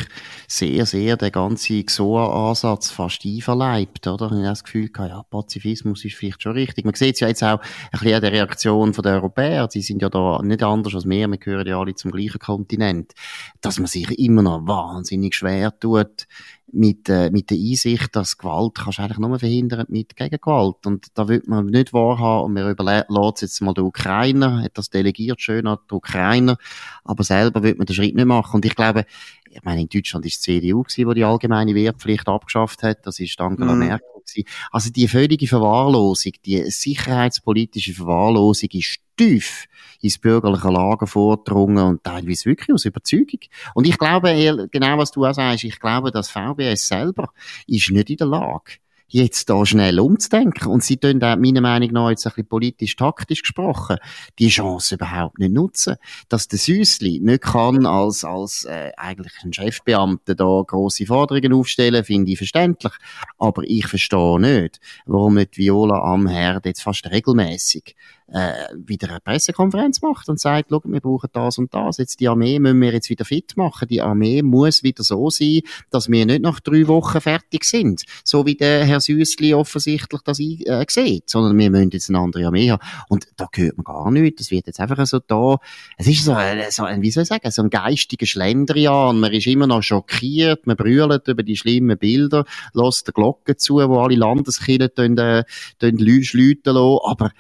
sehr, 0.49 0.85
sehr 0.85 1.17
den 1.17 1.31
ganzen 1.31 1.85
XOA-Ansatz 1.85 2.91
fast 2.91 3.25
einverleibt, 3.25 4.07
oder? 4.07 4.27
Ich 4.27 4.33
habe 4.33 4.43
das 4.43 4.65
Gefühl 4.65 4.89
gehabt, 4.89 5.11
ja, 5.11 5.23
Pazifismus 5.23 6.05
ist 6.05 6.17
vielleicht 6.17 6.43
schon 6.43 6.53
richtig. 6.53 6.85
Man 6.85 6.95
sieht 6.95 7.15
es 7.15 7.21
ja 7.21 7.29
jetzt 7.29 7.43
auch 7.43 7.61
ein 7.61 7.91
bisschen 7.93 8.15
an 8.15 8.21
der 8.21 8.33
Reaktion 8.33 8.93
der 8.93 9.15
Europäer. 9.15 9.69
Sie 9.71 9.81
sind 9.81 10.03
ja 10.03 10.09
da 10.09 10.41
nicht 10.43 10.63
anders 10.63 10.95
als 10.95 11.09
wir. 11.09 11.29
Wir 11.29 11.39
gehören 11.39 11.67
ja 11.67 11.79
alle 11.79 11.95
zum 11.95 12.11
gleichen 12.11 12.41
Kontinent. 12.41 13.13
Dass 13.61 13.79
man 13.79 13.87
sich 13.87 14.11
immer 14.19 14.43
noch 14.43 14.67
wahnsinnig 14.67 15.35
schwer 15.35 15.79
tut, 15.79 16.27
mit, 16.73 17.09
äh, 17.09 17.31
mit 17.31 17.51
der 17.51 17.59
Einsicht, 17.59 18.15
dass 18.15 18.39
Gewalt 18.39 18.77
kannst 18.77 18.99
du 18.99 19.03
eigentlich 19.03 19.19
nur 19.19 19.39
verhindern 19.39 19.87
mit 19.89 20.17
Gegengewalt. 20.17 20.87
Und 20.87 21.07
da 21.15 21.29
will 21.29 21.43
man 21.47 21.67
nicht 21.67 21.93
wahrhaben 21.93 22.47
und 22.47 22.57
wir 22.57 22.69
überlassen 22.69 23.37
jetzt 23.41 23.61
mal 23.61 23.75
den 23.75 23.85
Ukrainer, 23.85 24.63
hat 24.63 24.79
das 24.79 24.91
delegiert 24.91 25.41
schön 25.41 25.67
an 25.67 25.79
die 25.91 25.95
Ukrainer, 25.95 26.57
aber 27.05 27.25
selber 27.25 27.63
will 27.63 27.75
man 27.77 27.87
den 27.87 27.95
Schritt 27.95 28.15
nicht 28.15 28.27
machen. 28.27 28.57
Und 28.57 28.65
ich 28.65 28.75
glaube, 28.75 29.05
ich 29.51 29.63
meine, 29.65 29.83
in 29.83 29.89
Deutschland 29.89 30.25
ist 30.27 30.47
die 30.47 30.61
CDU 30.61 30.83
gewesen, 30.83 31.09
die 31.09 31.15
die 31.15 31.25
allgemeine 31.25 31.75
Wehrpflicht 31.75 32.29
abgeschafft 32.29 32.83
hat. 32.83 33.05
Das 33.05 33.19
ist 33.19 33.41
Angela 33.41 33.75
mm. 33.75 33.79
Merkel 33.79 34.23
gewesen. 34.25 34.49
Also 34.71 34.91
die 34.91 35.09
völlige 35.09 35.47
Verwahrlosung, 35.47 36.33
die 36.45 36.71
sicherheitspolitische 36.71 37.93
Verwahrlosung 37.93 38.69
ist 38.73 39.01
tief 39.17 39.67
ins 40.01 40.19
bürgerliche 40.19 40.69
Lager 40.69 41.07
vordrungen 41.07 41.85
und 41.85 42.05
teilweise 42.05 42.47
wirklich 42.47 42.73
aus 42.73 42.85
Überzeugung. 42.85 43.41
Und 43.75 43.87
ich 43.87 43.99
glaube, 43.99 44.69
genau 44.71 44.99
was 44.99 45.11
du 45.11 45.27
auch 45.27 45.35
sagst, 45.35 45.65
ich 45.65 45.81
glaube, 45.81 46.11
dass 46.11 46.31
VBS 46.31 46.87
selber 46.87 47.31
ist 47.67 47.91
nicht 47.91 48.11
in 48.11 48.17
der 48.17 48.29
Lage, 48.29 48.79
jetzt 49.13 49.51
da 49.51 49.65
schnell 49.67 50.01
umzudenken. 50.01 50.69
Und 50.69 50.83
sie 50.83 50.97
tun 50.97 51.23
auch, 51.23 51.37
meiner 51.37 51.61
Meinung 51.61 51.91
nach, 51.93 52.11
jetzt 52.11 52.27
ein 52.27 52.33
bisschen 52.33 52.49
politisch-taktisch 52.49 53.43
gesprochen, 53.43 53.97
die 54.39 54.49
Chance 54.49 54.95
überhaupt 54.95 55.39
nicht 55.39 55.53
nutzen. 55.53 55.97
Dass 56.29 56.49
der 56.49 56.59
Süßli 56.59 57.21
nicht 57.21 57.43
kann, 57.43 57.87
als, 57.87 58.25
als 58.25 58.65
äh, 58.65 58.93
eigentlich 58.97 59.33
ein 59.45 59.53
Chefbeamter 59.53 60.35
da 60.35 60.63
grosse 60.67 61.07
Forderungen 61.07 61.53
aufstellen, 61.53 62.05
finde 62.05 62.33
ich 62.33 62.39
verständlich. 62.39 62.93
Aber 63.39 63.63
ich 63.65 63.87
verstehe 63.87 64.41
nicht, 64.41 64.81
warum 65.07 65.35
nicht 65.35 65.59
Viola 65.59 65.99
am 66.01 66.27
Herd 66.27 66.67
jetzt 66.67 66.83
fast 66.83 67.07
regelmäßig 67.11 67.97
äh, 68.33 68.53
wieder 68.77 69.11
eine 69.11 69.21
Pressekonferenz 69.21 70.03
macht 70.03 70.29
und 70.29 70.39
sagt, 70.39 70.69
schau, 70.71 70.81
wir 70.85 71.01
brauchen 71.01 71.31
das 71.33 71.59
und 71.59 71.75
das. 71.75 71.99
Jetzt 71.99 72.21
die 72.21 72.29
Armee 72.29 72.59
müssen 72.59 72.81
wir 72.81 72.93
jetzt 72.93 73.11
wieder 73.11 73.25
fit 73.25 73.57
machen. 73.57 73.89
Die 73.89 74.01
Armee 74.01 74.43
muss 74.43 74.83
wieder 74.83 75.03
so 75.03 75.31
sein, 75.31 75.61
dass 75.91 76.09
wir 76.09 76.27
nicht 76.27 76.43
nach 76.43 76.61
drei 76.61 76.87
Wochen 76.87 77.21
fertig 77.21 77.65
sind. 77.65 78.05
So 78.25 78.47
wie 78.47 78.55
der 78.55 78.85
Herr 78.85 79.00
Süssli 79.01 79.55
offensichtlich 79.55 80.21
das 80.23 80.39
äh, 80.41 80.85
sieht. 80.89 81.29
Sondern 81.29 81.59
wir 81.59 81.71
müssen 81.71 81.91
jetzt 81.91 82.09
eine 82.09 82.19
andere 82.19 82.47
Armee 82.47 82.71
haben. 82.71 82.83
Und 83.09 83.27
da 83.37 83.49
hört 83.53 83.77
man 83.77 83.85
gar 83.85 84.11
nichts. 84.11 84.43
Das 84.43 84.51
wird 84.51 84.67
jetzt 84.67 84.81
einfach 84.81 85.05
so 85.07 85.19
da, 85.19 85.59
es 85.97 86.07
ist 86.07 86.25
so, 86.25 86.33
ein, 86.33 86.63
so 86.71 86.85
ein, 86.85 87.03
wie 87.03 87.11
soll 87.11 87.25
ich 87.25 87.29
sagen, 87.29 87.51
so 87.51 87.63
ein 87.63 87.71
geistiger 87.71 88.27
Schlendrian. 88.27 89.21
Man 89.21 89.33
ist 89.33 89.47
immer 89.47 89.67
noch 89.67 89.83
schockiert, 89.83 90.67
man 90.67 90.77
brüllt 90.77 91.29
über 91.29 91.43
die 91.43 91.57
schlimmen 91.57 91.99
Bilder, 91.99 92.45
lässt 92.75 93.09
die 93.09 93.13
Glocken 93.13 93.59
zu, 93.59 93.77
wo 93.77 94.01
alle 94.01 94.17
Landeskirchen 94.17 95.19
äh, 95.19 95.45
läuten 95.81 96.75
lassen. 96.75 96.99
Aber 97.05 97.31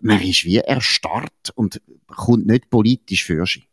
man 0.00 0.20
ist 0.22 0.44
wie 0.44 0.56
erstarrt 0.56 1.50
und 1.54 1.80
kommt 2.06 2.46
nicht 2.46 2.70
politisch 2.70 3.24
für 3.24 3.46
sich. 3.46 3.69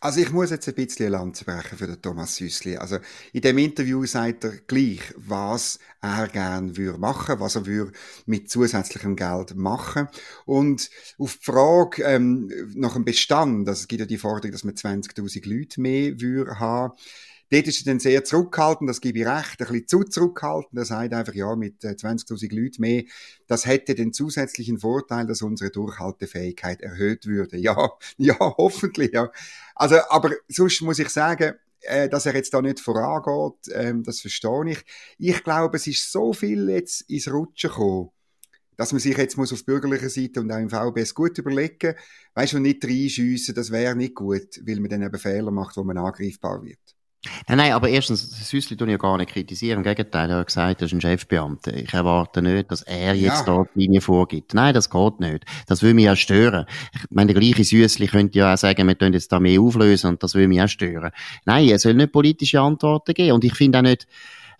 Also 0.00 0.20
ich 0.20 0.32
muss 0.32 0.50
jetzt 0.50 0.68
ein 0.68 0.74
bisschen 0.74 1.10
Lanze 1.10 1.44
brechen 1.44 1.76
für 1.76 1.86
den 1.86 2.00
Thomas 2.00 2.36
Süssli. 2.36 2.76
Also 2.76 2.98
in 3.32 3.42
dem 3.42 3.58
Interview 3.58 4.04
sagt 4.06 4.44
er 4.44 4.52
gleich, 4.66 5.00
was 5.16 5.78
er 6.00 6.28
gern 6.28 6.76
würde 6.76 6.98
machen, 6.98 7.40
was 7.40 7.56
er 7.56 7.66
würde 7.66 7.92
mit 8.26 8.50
zusätzlichem 8.50 9.14
Geld 9.16 9.54
machen. 9.56 10.08
Und 10.46 10.90
auf 11.18 11.36
die 11.36 11.44
Frage 11.44 12.02
ähm, 12.02 12.50
nach 12.74 12.94
dem 12.94 13.04
Bestand, 13.04 13.68
also 13.68 13.80
es 13.82 13.88
gibt 13.88 14.00
ja 14.00 14.06
die 14.06 14.18
Forderung, 14.18 14.52
dass 14.52 14.64
man 14.64 14.74
20.000 14.74 15.48
Leute 15.48 15.80
mehr 15.80 16.20
würde 16.20 16.58
haben, 16.58 16.94
Dort 17.50 17.66
ist 17.66 17.86
er 17.86 17.92
dann 17.92 18.00
sehr 18.00 18.24
zurückhaltend, 18.24 18.88
das 18.88 19.00
gebe 19.00 19.18
ich 19.20 19.26
recht, 19.26 19.60
ein 19.60 19.68
bisschen 19.68 19.88
zu 19.88 20.04
zurückhaltend. 20.04 20.78
Er 20.78 20.84
sagt 20.84 21.12
einfach, 21.12 21.34
ja, 21.34 21.54
mit 21.54 21.82
20.000 21.82 22.50
äh, 22.50 22.54
Leuten 22.54 22.80
mehr, 22.80 23.02
das 23.46 23.66
hätte 23.66 23.94
den 23.94 24.12
zusätzlichen 24.12 24.78
Vorteil, 24.78 25.26
dass 25.26 25.42
unsere 25.42 25.70
Durchhaltefähigkeit 25.70 26.80
erhöht 26.80 27.26
würde. 27.26 27.56
Ja, 27.58 27.90
ja, 28.16 28.38
hoffentlich, 28.38 29.12
ja. 29.12 29.30
Also, 29.74 29.96
aber 30.08 30.32
sonst 30.48 30.80
muss 30.82 30.98
ich 30.98 31.10
sagen, 31.10 31.54
äh, 31.84 32.08
dass 32.08 32.26
er 32.26 32.34
jetzt 32.34 32.54
da 32.54 32.62
nicht 32.62 32.80
vorangeht, 32.80 33.72
ähm, 33.74 34.02
das 34.02 34.20
verstehe 34.20 34.70
ich. 34.70 34.84
Ich 35.18 35.44
glaube, 35.44 35.76
es 35.76 35.86
ist 35.86 36.10
so 36.10 36.32
viel 36.32 36.68
jetzt 36.70 37.02
ins 37.02 37.30
Rutschen 37.30 37.70
gekommen, 37.70 38.10
dass 38.76 38.92
man 38.92 39.00
sich 39.00 39.16
jetzt 39.16 39.36
muss 39.36 39.52
auf 39.52 39.64
bürgerlicher 39.64 40.08
Seite 40.08 40.40
und 40.40 40.50
auch 40.50 40.58
im 40.58 40.70
VBS 40.70 41.14
gut 41.14 41.38
überlegen, 41.38 41.94
weißt 42.34 42.54
du, 42.54 42.58
nicht 42.58 42.84
reinschiessen, 42.84 43.54
das 43.54 43.70
wäre 43.70 43.94
nicht 43.94 44.14
gut, 44.14 44.60
weil 44.66 44.80
man 44.80 44.90
dann 44.90 45.02
eben 45.02 45.18
Fehler 45.18 45.50
macht, 45.50 45.76
wo 45.76 45.84
man 45.84 45.98
angreifbar 45.98 46.62
wird. 46.64 46.93
Nein, 47.48 47.58
nein, 47.58 47.72
aber 47.72 47.88
erstens, 47.88 48.48
Süssli 48.48 48.76
tun 48.76 48.88
ja 48.88 48.96
gar 48.96 49.16
nicht 49.16 49.30
kritisieren. 49.32 49.78
Im 49.78 49.84
Gegenteil, 49.84 50.30
er 50.30 50.38
hat 50.38 50.46
gesagt, 50.46 50.82
er 50.82 50.86
ist 50.86 50.92
ein 50.92 51.00
Chefbeamter. 51.00 51.74
Ich 51.74 51.92
erwarte 51.92 52.42
nicht, 52.42 52.70
dass 52.70 52.82
er 52.82 53.14
jetzt 53.14 53.46
ja. 53.46 53.62
da 53.62 53.64
die 53.74 53.80
Linie 53.80 54.00
vorgibt. 54.00 54.54
Nein, 54.54 54.74
das 54.74 54.90
geht 54.90 55.20
nicht. 55.20 55.44
Das 55.66 55.82
würde 55.82 55.94
mich 55.94 56.10
auch 56.10 56.16
stören. 56.16 56.66
Ich 56.94 57.10
meine, 57.10 57.32
der 57.32 57.40
gleiche 57.40 57.64
Süssli 57.64 58.06
könnte 58.06 58.38
ja 58.38 58.54
auch 58.54 58.58
sagen, 58.58 58.86
wir 58.86 58.98
tun 58.98 59.12
jetzt 59.12 59.32
da 59.32 59.40
mehr 59.40 59.60
auflösen 59.60 60.10
und 60.10 60.22
das 60.22 60.34
würde 60.34 60.48
mich 60.48 60.60
auch 60.60 60.68
stören. 60.68 61.10
Nein, 61.44 61.68
er 61.68 61.78
soll 61.78 61.94
nicht 61.94 62.12
politische 62.12 62.60
Antworten 62.60 63.14
geben. 63.14 63.32
Und 63.32 63.44
ich 63.44 63.54
finde 63.54 63.78
auch 63.78 63.82
nicht, 63.82 64.06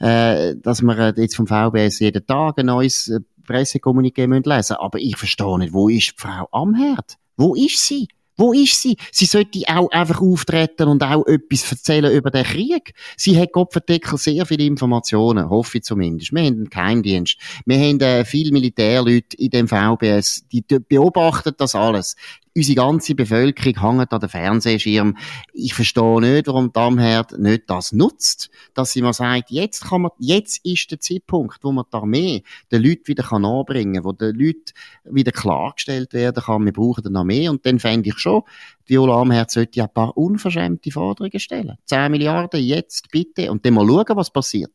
äh, 0.00 0.54
dass 0.56 0.82
wir 0.82 1.14
jetzt 1.16 1.36
vom 1.36 1.46
VBS 1.46 2.00
jeden 2.00 2.26
Tag 2.26 2.58
ein 2.58 2.66
neues 2.66 3.08
äh, 3.08 3.20
Pressekommuniqué 3.46 4.26
lesen 4.26 4.48
müssen. 4.48 4.76
Aber 4.76 4.98
ich 4.98 5.16
verstehe 5.16 5.58
nicht, 5.58 5.72
wo 5.72 5.88
ist 5.88 6.12
die 6.12 6.14
Frau 6.16 6.48
Amherd? 6.50 7.16
Wo 7.36 7.54
ist 7.54 7.86
sie? 7.86 8.08
Wo 8.36 8.52
ist 8.52 8.80
sie? 8.82 8.96
Sie 9.12 9.26
sollte 9.26 9.60
auch 9.68 9.90
einfach 9.90 10.20
auftreten 10.20 10.88
und 10.88 11.02
auch 11.02 11.26
etwas 11.26 11.70
erzählen 11.70 12.12
über 12.12 12.30
den 12.30 12.44
Krieg. 12.44 12.94
Sie 13.16 13.38
hat 13.38 13.52
Kopfendeckel 13.52 14.18
sehr 14.18 14.44
viele 14.46 14.64
Informationen, 14.64 15.48
hoffe 15.48 15.78
ich 15.78 15.84
zumindest. 15.84 16.32
Wir 16.32 16.42
haben 16.42 16.54
einen 16.54 16.70
Geheimdienst. 16.70 17.38
Wir 17.64 17.78
haben 17.78 18.00
äh, 18.00 18.24
viele 18.24 18.52
Militärleute 18.52 19.36
in 19.36 19.50
dem 19.50 19.68
VBS, 19.68 20.46
die 20.50 20.62
beobachten 20.62 21.54
das 21.56 21.74
alles 21.74 22.16
unsere 22.56 22.76
ganze 22.76 23.14
Bevölkerung 23.14 23.98
hängt 23.98 24.12
an 24.12 24.20
den 24.20 24.28
Fernsehschirm. 24.28 25.16
Ich 25.52 25.74
verstehe 25.74 26.20
nicht, 26.20 26.46
warum 26.46 26.72
Damherd 26.72 27.38
nicht 27.38 27.64
das 27.68 27.92
nutzt, 27.92 28.50
dass 28.74 28.92
sie 28.92 29.02
mal 29.02 29.12
sagt, 29.12 29.50
jetzt 29.50 29.88
kann 29.88 30.02
man, 30.02 30.12
jetzt 30.18 30.64
ist 30.64 30.90
der 30.90 31.00
Zeitpunkt, 31.00 31.58
wo 31.62 31.72
man 31.72 31.84
die 31.92 31.96
Armee 31.96 32.42
den 32.70 32.82
Leuten 32.82 33.08
wieder 33.08 33.24
kann 33.24 33.44
anbringen, 33.44 34.04
wo 34.04 34.12
den 34.12 34.34
Leuten 34.34 34.72
wieder 35.04 35.32
klargestellt 35.32 36.12
werden 36.12 36.42
kann, 36.42 36.64
wir 36.64 36.72
brauchen 36.72 37.06
eine 37.06 37.18
Armee 37.18 37.48
und 37.48 37.66
dann 37.66 37.80
fände 37.80 38.08
ich 38.10 38.18
schon, 38.18 38.42
Viola 38.86 39.20
Amherd 39.20 39.50
sollte 39.50 39.78
ja 39.78 39.84
ein 39.84 39.94
paar 39.94 40.16
unverschämte 40.16 40.90
Forderungen 40.90 41.40
stellen. 41.40 41.76
10 41.86 42.10
Milliarden 42.10 42.62
jetzt 42.62 43.10
bitte 43.10 43.50
und 43.50 43.64
dann 43.64 43.74
mal 43.74 43.86
schauen, 43.86 44.16
was 44.16 44.30
passiert. 44.30 44.72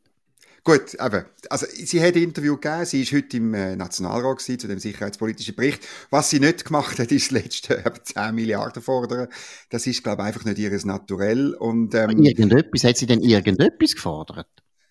Gut, 0.62 0.94
eben. 0.94 1.24
Also, 1.48 1.66
sie 1.72 2.02
hat 2.02 2.16
ein 2.16 2.22
Interview 2.22 2.56
gegeben. 2.56 2.84
Sie 2.84 3.02
ist 3.02 3.12
heute 3.12 3.36
im 3.36 3.54
äh, 3.54 3.76
Nationalrat 3.76 4.38
gewesen, 4.38 4.58
zu 4.58 4.68
dem 4.68 4.78
sicherheitspolitischen 4.78 5.54
Bericht. 5.54 5.86
Was 6.10 6.30
sie 6.30 6.40
nicht 6.40 6.64
gemacht 6.64 6.98
hat, 6.98 7.10
ist 7.10 7.30
das 7.30 7.42
letzte 7.42 7.82
10 8.02 8.34
Milliarden 8.34 8.82
fordern. 8.82 9.28
Das 9.70 9.86
ist, 9.86 10.02
glaube 10.02 10.22
ich, 10.22 10.28
einfach 10.28 10.44
nicht 10.44 10.58
ihres 10.58 10.84
Naturell. 10.84 11.54
Und, 11.54 11.94
ähm, 11.94 12.10
irgendetwas, 12.10 12.84
hat 12.84 12.96
sie 12.96 13.06
denn 13.06 13.22
irgendetwas 13.22 13.94
gefordert? 13.94 14.48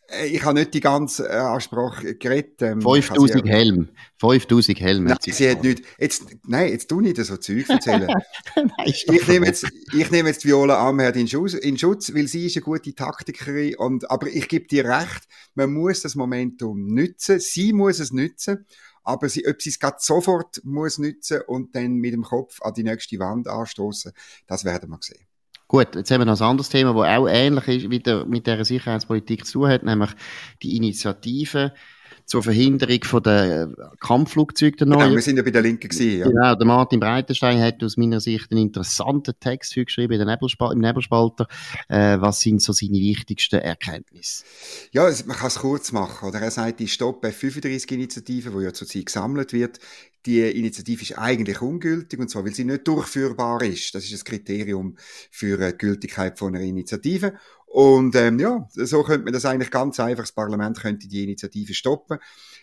Äh, 0.10 0.28
ich 0.28 0.44
habe 0.44 0.60
nicht 0.60 0.74
die 0.74 0.80
ganze 0.80 1.28
äh, 1.28 1.34
Ansprache 1.34 2.16
geredet. 2.16 2.62
Ähm, 2.62 2.82
5000 2.82 3.48
Helm. 3.48 3.90
5000 4.20 4.80
Helm. 4.80 5.04
Nein, 5.06 5.18
sie, 5.22 5.32
sie 5.32 5.50
hat 5.50 5.64
nicht, 5.64 5.84
jetzt, 5.98 6.26
nein, 6.48 6.72
jetzt 6.72 6.90
tu 6.90 7.02
nicht 7.02 7.18
so 7.18 7.38
Zeug 7.38 7.70
erzählen. 7.70 8.08
nein, 8.56 8.70
ich 8.86 9.08
nehme 9.28 9.46
jetzt, 9.46 9.66
ich 9.94 10.12
nehme 10.12 10.30
jetzt 10.30 10.46
Viola 10.46 10.88
Amherd 10.88 11.16
in 11.16 11.28
Schutz, 11.28 11.54
in 11.54 11.78
Schutz, 11.78 12.14
weil 12.14 12.28
sie 12.28 12.48
ist 12.48 12.58
eine 12.58 12.64
gute 12.64 12.94
Taktikerin 12.94 13.76
und, 13.76 14.10
aber 14.10 14.28
ich 14.28 14.48
gebe 14.48 14.68
dir 14.68 14.86
recht, 14.86 15.28
man 15.56 15.72
muss 15.74 16.02
das 16.02 16.16
Momentum 16.16 16.88
nützen. 16.88 17.40
Sie 17.40 17.74
muss 17.74 18.00
es 18.00 18.12
nützen. 18.12 18.66
Aber 19.04 19.28
sie, 19.30 19.48
ob 19.48 19.60
sie 19.62 19.70
es 19.70 19.80
gerade 19.80 19.98
sofort 20.00 20.62
muss 20.64 21.00
nützen 21.00 21.42
und 21.48 21.76
dann 21.76 21.94
mit 21.96 22.14
dem 22.14 22.24
Kopf 22.24 22.62
an 22.62 22.74
die 22.76 22.84
nächste 22.84 23.18
Wand 23.18 23.48
anstoßen, 23.48 24.12
das 24.46 24.66
werden 24.66 24.90
wir 24.92 25.00
sehen. 25.02 25.29
Gut, 25.70 25.94
jetzt 25.96 26.10
haben 26.10 26.22
wir 26.22 26.26
noch 26.26 26.42
ein 26.42 26.48
anderes 26.48 26.70
Thema, 26.70 26.94
das 26.96 27.20
auch 27.20 27.28
ähnlich 27.28 27.68
ist, 27.68 27.92
wie 27.92 28.00
der, 28.00 28.26
mit 28.26 28.48
der 28.48 28.66
Sicherheitspolitik 28.66 29.46
zu 29.46 29.68
hat, 29.68 29.84
nämlich 29.84 30.10
die 30.64 30.76
Initiative 30.76 31.74
zur 32.30 32.44
Verhinderung 32.44 33.04
von 33.04 33.24
der 33.24 33.70
Kampfflugzeuge 34.00 34.78
der 34.78 34.88
neuen. 34.88 35.00
Genau, 35.00 35.16
wir 35.16 35.22
sind 35.22 35.38
ja 35.38 35.44
bei 35.44 35.50
der 35.50 35.64
Linken 35.64 35.90
gewesen, 35.90 36.20
ja. 36.20 36.28
Genau, 36.28 36.54
der 36.54 36.68
Martin 36.68 37.00
Breitenstein 37.00 37.60
hat 37.60 37.84
aus 37.84 37.98
meiner 37.98 38.22
Sicht 38.22 38.52
einen 38.52 38.62
interessanten 38.62 39.34
Text 39.40 39.74
geschrieben 39.74 40.14
in 40.14 40.28
Nebelspal 40.28 40.72
im 40.72 40.80
Nebelspalter. 40.80 41.48
Äh, 41.88 42.22
was 42.22 42.42
sind 42.42 42.62
so 42.62 42.72
seine 42.72 43.00
wichtigsten 43.00 43.60
Erkenntnisse? 43.60 44.44
Ja, 44.92 45.10
man 45.26 45.38
kann 45.38 45.48
es 45.48 45.56
kurz 45.56 45.92
machen, 45.92 46.30
oder? 46.30 46.40
Er 46.40 46.52
sagt, 46.52 46.80
die 46.80 46.88
Stopp 46.88 47.26
F35-Initiative, 47.26 48.52
die 48.52 48.64
ja 48.64 48.74
zurzeit 48.74 49.08
gesammelt 49.08 49.52
wird, 49.52 49.80
die 50.26 50.42
Initiative 50.42 51.02
ist 51.02 51.18
eigentlich 51.18 51.62
ungültig, 51.62 52.20
und 52.20 52.30
zwar, 52.30 52.46
weil 52.46 52.54
sie 52.54 52.66
nicht 52.66 52.88
durchführbar 52.88 53.64
ist. 53.64 53.96
Das 53.96 54.04
ist 54.04 54.14
das 54.14 54.26
Kriterium 54.26 54.98
für 55.32 55.58
die 55.58 55.78
Gültigkeit 55.78 56.38
von 56.38 56.56
einer 56.56 56.64
Initiative. 56.64 57.34
Und 57.70 58.16
ähm, 58.16 58.40
ja, 58.40 58.68
so 58.74 59.04
könnte 59.04 59.26
man 59.26 59.34
das 59.34 59.46
eigentlich 59.46 59.70
ganz 59.70 60.00
einfach, 60.00 60.24
das 60.24 60.32
Parlament 60.32 60.80
könnte 60.80 61.08
die 61.08 61.24
Initiative 61.24 61.76
stoppen. 61.76 62.18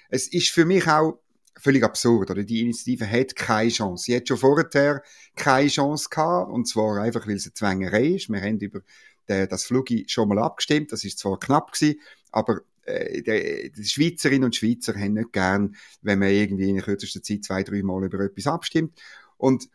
Es 0.08 0.26
ist 0.26 0.50
für 0.50 0.64
mich 0.64 0.88
auch 0.88 1.20
völlig 1.56 1.84
absurd, 1.84 2.30
oder? 2.30 2.42
Die 2.42 2.60
Initiative 2.60 3.08
hat 3.08 3.36
keine 3.36 3.70
Chance. 3.70 4.04
Sie 4.04 4.16
hat 4.16 4.26
schon 4.26 4.36
vorher 4.36 5.02
keine 5.36 5.68
Chance 5.68 6.08
gehabt, 6.10 6.50
und 6.50 6.66
zwar 6.66 7.00
einfach, 7.00 7.26
weil 7.26 7.36
es 7.36 7.46
eine 7.46 7.54
Zwängerei 7.54 8.06
ist. 8.08 8.28
Wir 8.28 8.40
haben 8.40 8.58
über 8.58 8.80
den, 9.28 9.48
das 9.48 9.64
Flugi 9.64 10.04
schon 10.08 10.28
mal 10.28 10.40
abgestimmt, 10.40 10.90
das 10.90 11.04
ist 11.04 11.20
zwar 11.20 11.38
knapp 11.38 11.72
gewesen, 11.72 12.00
aber 12.32 12.62
äh, 12.84 13.70
die, 13.70 13.84
Schweizerinnen 13.84 14.44
und 14.44 14.56
Schweizer 14.56 14.94
haben 14.94 15.14
nicht 15.14 15.32
gern, 15.32 15.76
wenn 16.02 16.18
man 16.18 16.30
irgendwie 16.30 16.68
in 16.68 16.80
kürzester 16.80 17.22
Zeit 17.22 17.44
zwei, 17.44 17.62
drei 17.62 17.82
Mal 17.82 18.04
über 18.04 18.20
etwas 18.20 18.48
abstimmt. 18.48 19.00
Und 19.36 19.68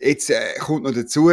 jetzt 0.00 0.28
äh, 0.30 0.54
kommt 0.58 0.84
noch 0.84 0.92
dazu, 0.92 1.30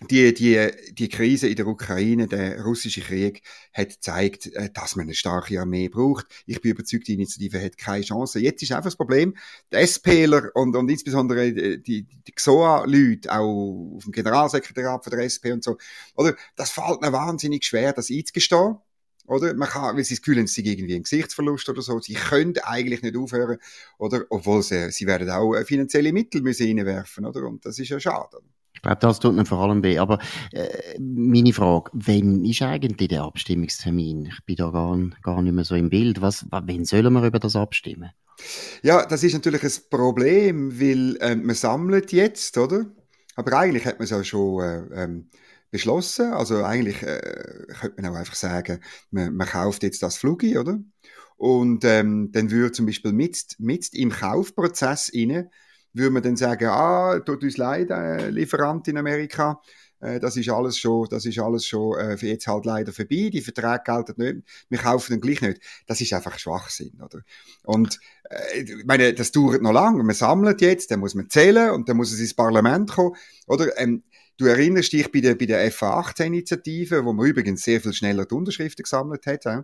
die, 0.00 0.34
die, 0.34 0.70
die 0.92 1.08
Krise 1.08 1.48
in 1.48 1.54
der 1.54 1.68
Ukraine, 1.68 2.26
der 2.26 2.62
russische 2.62 3.00
Krieg, 3.00 3.42
hat 3.72 3.90
gezeigt, 3.90 4.46
äh, 4.54 4.68
dass 4.72 4.96
man 4.96 5.04
eine 5.04 5.14
starke 5.14 5.60
Armee 5.60 5.88
braucht. 5.88 6.26
Ich 6.46 6.60
bin 6.60 6.72
überzeugt, 6.72 7.06
die 7.06 7.14
Initiative 7.14 7.62
hat 7.62 7.78
keine 7.78 8.04
Chance. 8.04 8.40
Jetzt 8.40 8.62
ist 8.62 8.72
einfach 8.72 8.86
das 8.86 8.96
Problem, 8.96 9.36
die 9.72 9.86
SPler 9.86 10.50
und, 10.54 10.74
und 10.74 10.88
insbesondere 10.90 11.52
die, 11.52 11.82
die, 11.82 12.02
die 12.02 12.32
XOA-Leute, 12.32 13.32
auch 13.32 13.94
auf 13.96 14.02
dem 14.04 14.12
Generalsekretariat 14.12 15.04
von 15.04 15.10
der 15.12 15.20
SP 15.30 15.52
und 15.52 15.62
so, 15.62 15.78
oder, 16.16 16.34
das 16.56 16.70
fällt 16.70 17.00
mir 17.00 17.12
wahnsinnig 17.12 17.64
schwer, 17.64 17.92
das 17.92 18.10
einzugestehen. 18.10 18.78
Oder? 19.26 19.54
Man 19.54 19.68
kann, 19.68 19.96
weil 19.96 20.04
sie 20.04 20.14
das 20.14 20.22
Gefühl 20.22 20.38
haben, 20.38 20.46
sie 20.48 20.66
irgendwie 20.66 20.94
einen 20.94 21.04
Gesichtsverlust 21.04 21.68
oder 21.70 21.80
so. 21.80 21.98
Sie 22.00 22.14
können 22.14 22.54
eigentlich 22.62 23.00
nicht 23.02 23.16
aufhören, 23.16 23.58
oder? 23.98 24.24
Obwohl 24.28 24.62
sie, 24.62 24.90
sie 24.90 25.06
werden 25.06 25.30
auch 25.30 25.54
finanzielle 25.64 26.12
Mittel 26.12 26.42
müssen 26.42 26.66
reinwerfen, 26.66 27.24
oder? 27.24 27.44
Und 27.44 27.64
das 27.64 27.78
ist 27.78 27.88
ja 27.88 27.98
schade. 27.98 28.40
Glaube, 28.84 28.98
das 29.00 29.18
tut 29.18 29.34
mir 29.34 29.44
vor 29.44 29.58
allem 29.58 29.82
weh. 29.82 29.98
Aber 29.98 30.18
äh, 30.52 30.98
meine 30.98 31.52
Frage, 31.52 31.90
wann 31.94 32.44
ist 32.44 32.62
eigentlich 32.62 33.08
der 33.08 33.22
Abstimmungstermin? 33.22 34.26
Ich 34.26 34.44
bin 34.44 34.56
da 34.56 34.70
gar, 34.70 34.96
gar 35.22 35.42
nicht 35.42 35.52
mehr 35.52 35.64
so 35.64 35.74
im 35.74 35.90
Bild. 35.90 36.20
Was, 36.20 36.46
wann 36.50 36.84
sollen 36.84 37.12
wir 37.12 37.26
über 37.26 37.38
das 37.38 37.56
abstimmen? 37.56 38.10
Ja, 38.82 39.06
das 39.06 39.22
ist 39.22 39.34
natürlich 39.34 39.62
ein 39.62 39.90
Problem, 39.90 40.80
weil 40.80 41.16
äh, 41.20 41.36
man 41.36 41.54
sammelt 41.54 42.12
jetzt, 42.12 42.58
oder? 42.58 42.86
Aber 43.36 43.58
eigentlich 43.58 43.84
hat 43.84 43.98
man 43.98 44.04
es 44.04 44.10
ja 44.10 44.22
schon 44.22 44.62
äh, 44.62 45.04
ähm, 45.04 45.30
beschlossen. 45.70 46.32
Also 46.32 46.62
eigentlich 46.62 47.02
äh, 47.02 47.66
könnte 47.80 48.02
man 48.02 48.12
auch 48.12 48.18
einfach 48.18 48.34
sagen, 48.34 48.80
man, 49.10 49.34
man 49.34 49.48
kauft 49.48 49.82
jetzt 49.82 50.02
das 50.02 50.16
Flugi, 50.16 50.58
oder? 50.58 50.78
Und 51.36 51.84
ähm, 51.84 52.30
dann 52.32 52.50
würde 52.50 52.72
zum 52.72 52.86
Beispiel 52.86 53.12
mit, 53.12 53.56
mit 53.58 53.92
im 53.92 54.10
Kaufprozess 54.10 55.08
inne 55.08 55.50
würde 55.94 56.10
man 56.10 56.22
dann 56.22 56.36
sagen, 56.36 56.66
ah, 56.66 57.18
tut 57.20 57.42
uns 57.42 57.56
leid, 57.56 57.90
äh, 57.90 58.28
Lieferant 58.30 58.86
in 58.88 58.98
Amerika, 58.98 59.60
äh, 60.00 60.20
das 60.20 60.36
ist 60.36 60.48
alles 60.50 60.76
schon, 60.78 61.06
das 61.08 61.24
ist 61.24 61.38
alles 61.38 61.66
schon 61.66 61.98
äh, 61.98 62.16
für 62.16 62.26
jetzt 62.26 62.46
halt 62.46 62.66
leider 62.66 62.92
vorbei, 62.92 63.30
die 63.32 63.40
Verträge 63.40 63.82
gelten 63.84 64.14
nicht, 64.22 64.66
wir 64.68 64.78
kaufen 64.78 65.12
dann 65.12 65.20
gleich 65.20 65.40
nicht. 65.40 65.60
Das 65.86 66.00
ist 66.00 66.12
einfach 66.12 66.38
Schwachsinn, 66.38 67.00
oder? 67.02 67.22
Und 67.64 67.98
äh, 68.28 68.60
ich 68.60 68.84
meine, 68.84 69.14
das 69.14 69.32
dauert 69.32 69.62
noch 69.62 69.72
lange, 69.72 70.02
man 70.02 70.14
sammelt 70.14 70.60
jetzt, 70.60 70.90
dann 70.90 71.00
muss 71.00 71.14
man 71.14 71.30
zählen 71.30 71.70
und 71.70 71.88
dann 71.88 71.96
muss 71.96 72.12
es 72.12 72.20
ins 72.20 72.34
Parlament 72.34 72.90
kommen, 72.90 73.16
oder? 73.46 73.78
Ähm, 73.78 74.02
Du 74.36 74.46
erinnerst 74.46 74.92
dich 74.92 75.12
bei 75.12 75.20
der, 75.20 75.36
bei 75.36 75.46
der 75.46 75.70
FA18-Initiative, 75.70 77.04
wo 77.04 77.12
man 77.12 77.24
übrigens 77.24 77.62
sehr 77.62 77.80
viel 77.80 77.92
schneller 77.92 78.24
die 78.24 78.34
Unterschriften 78.34 78.82
gesammelt 78.82 79.26
hat. 79.26 79.46
Äh? 79.46 79.62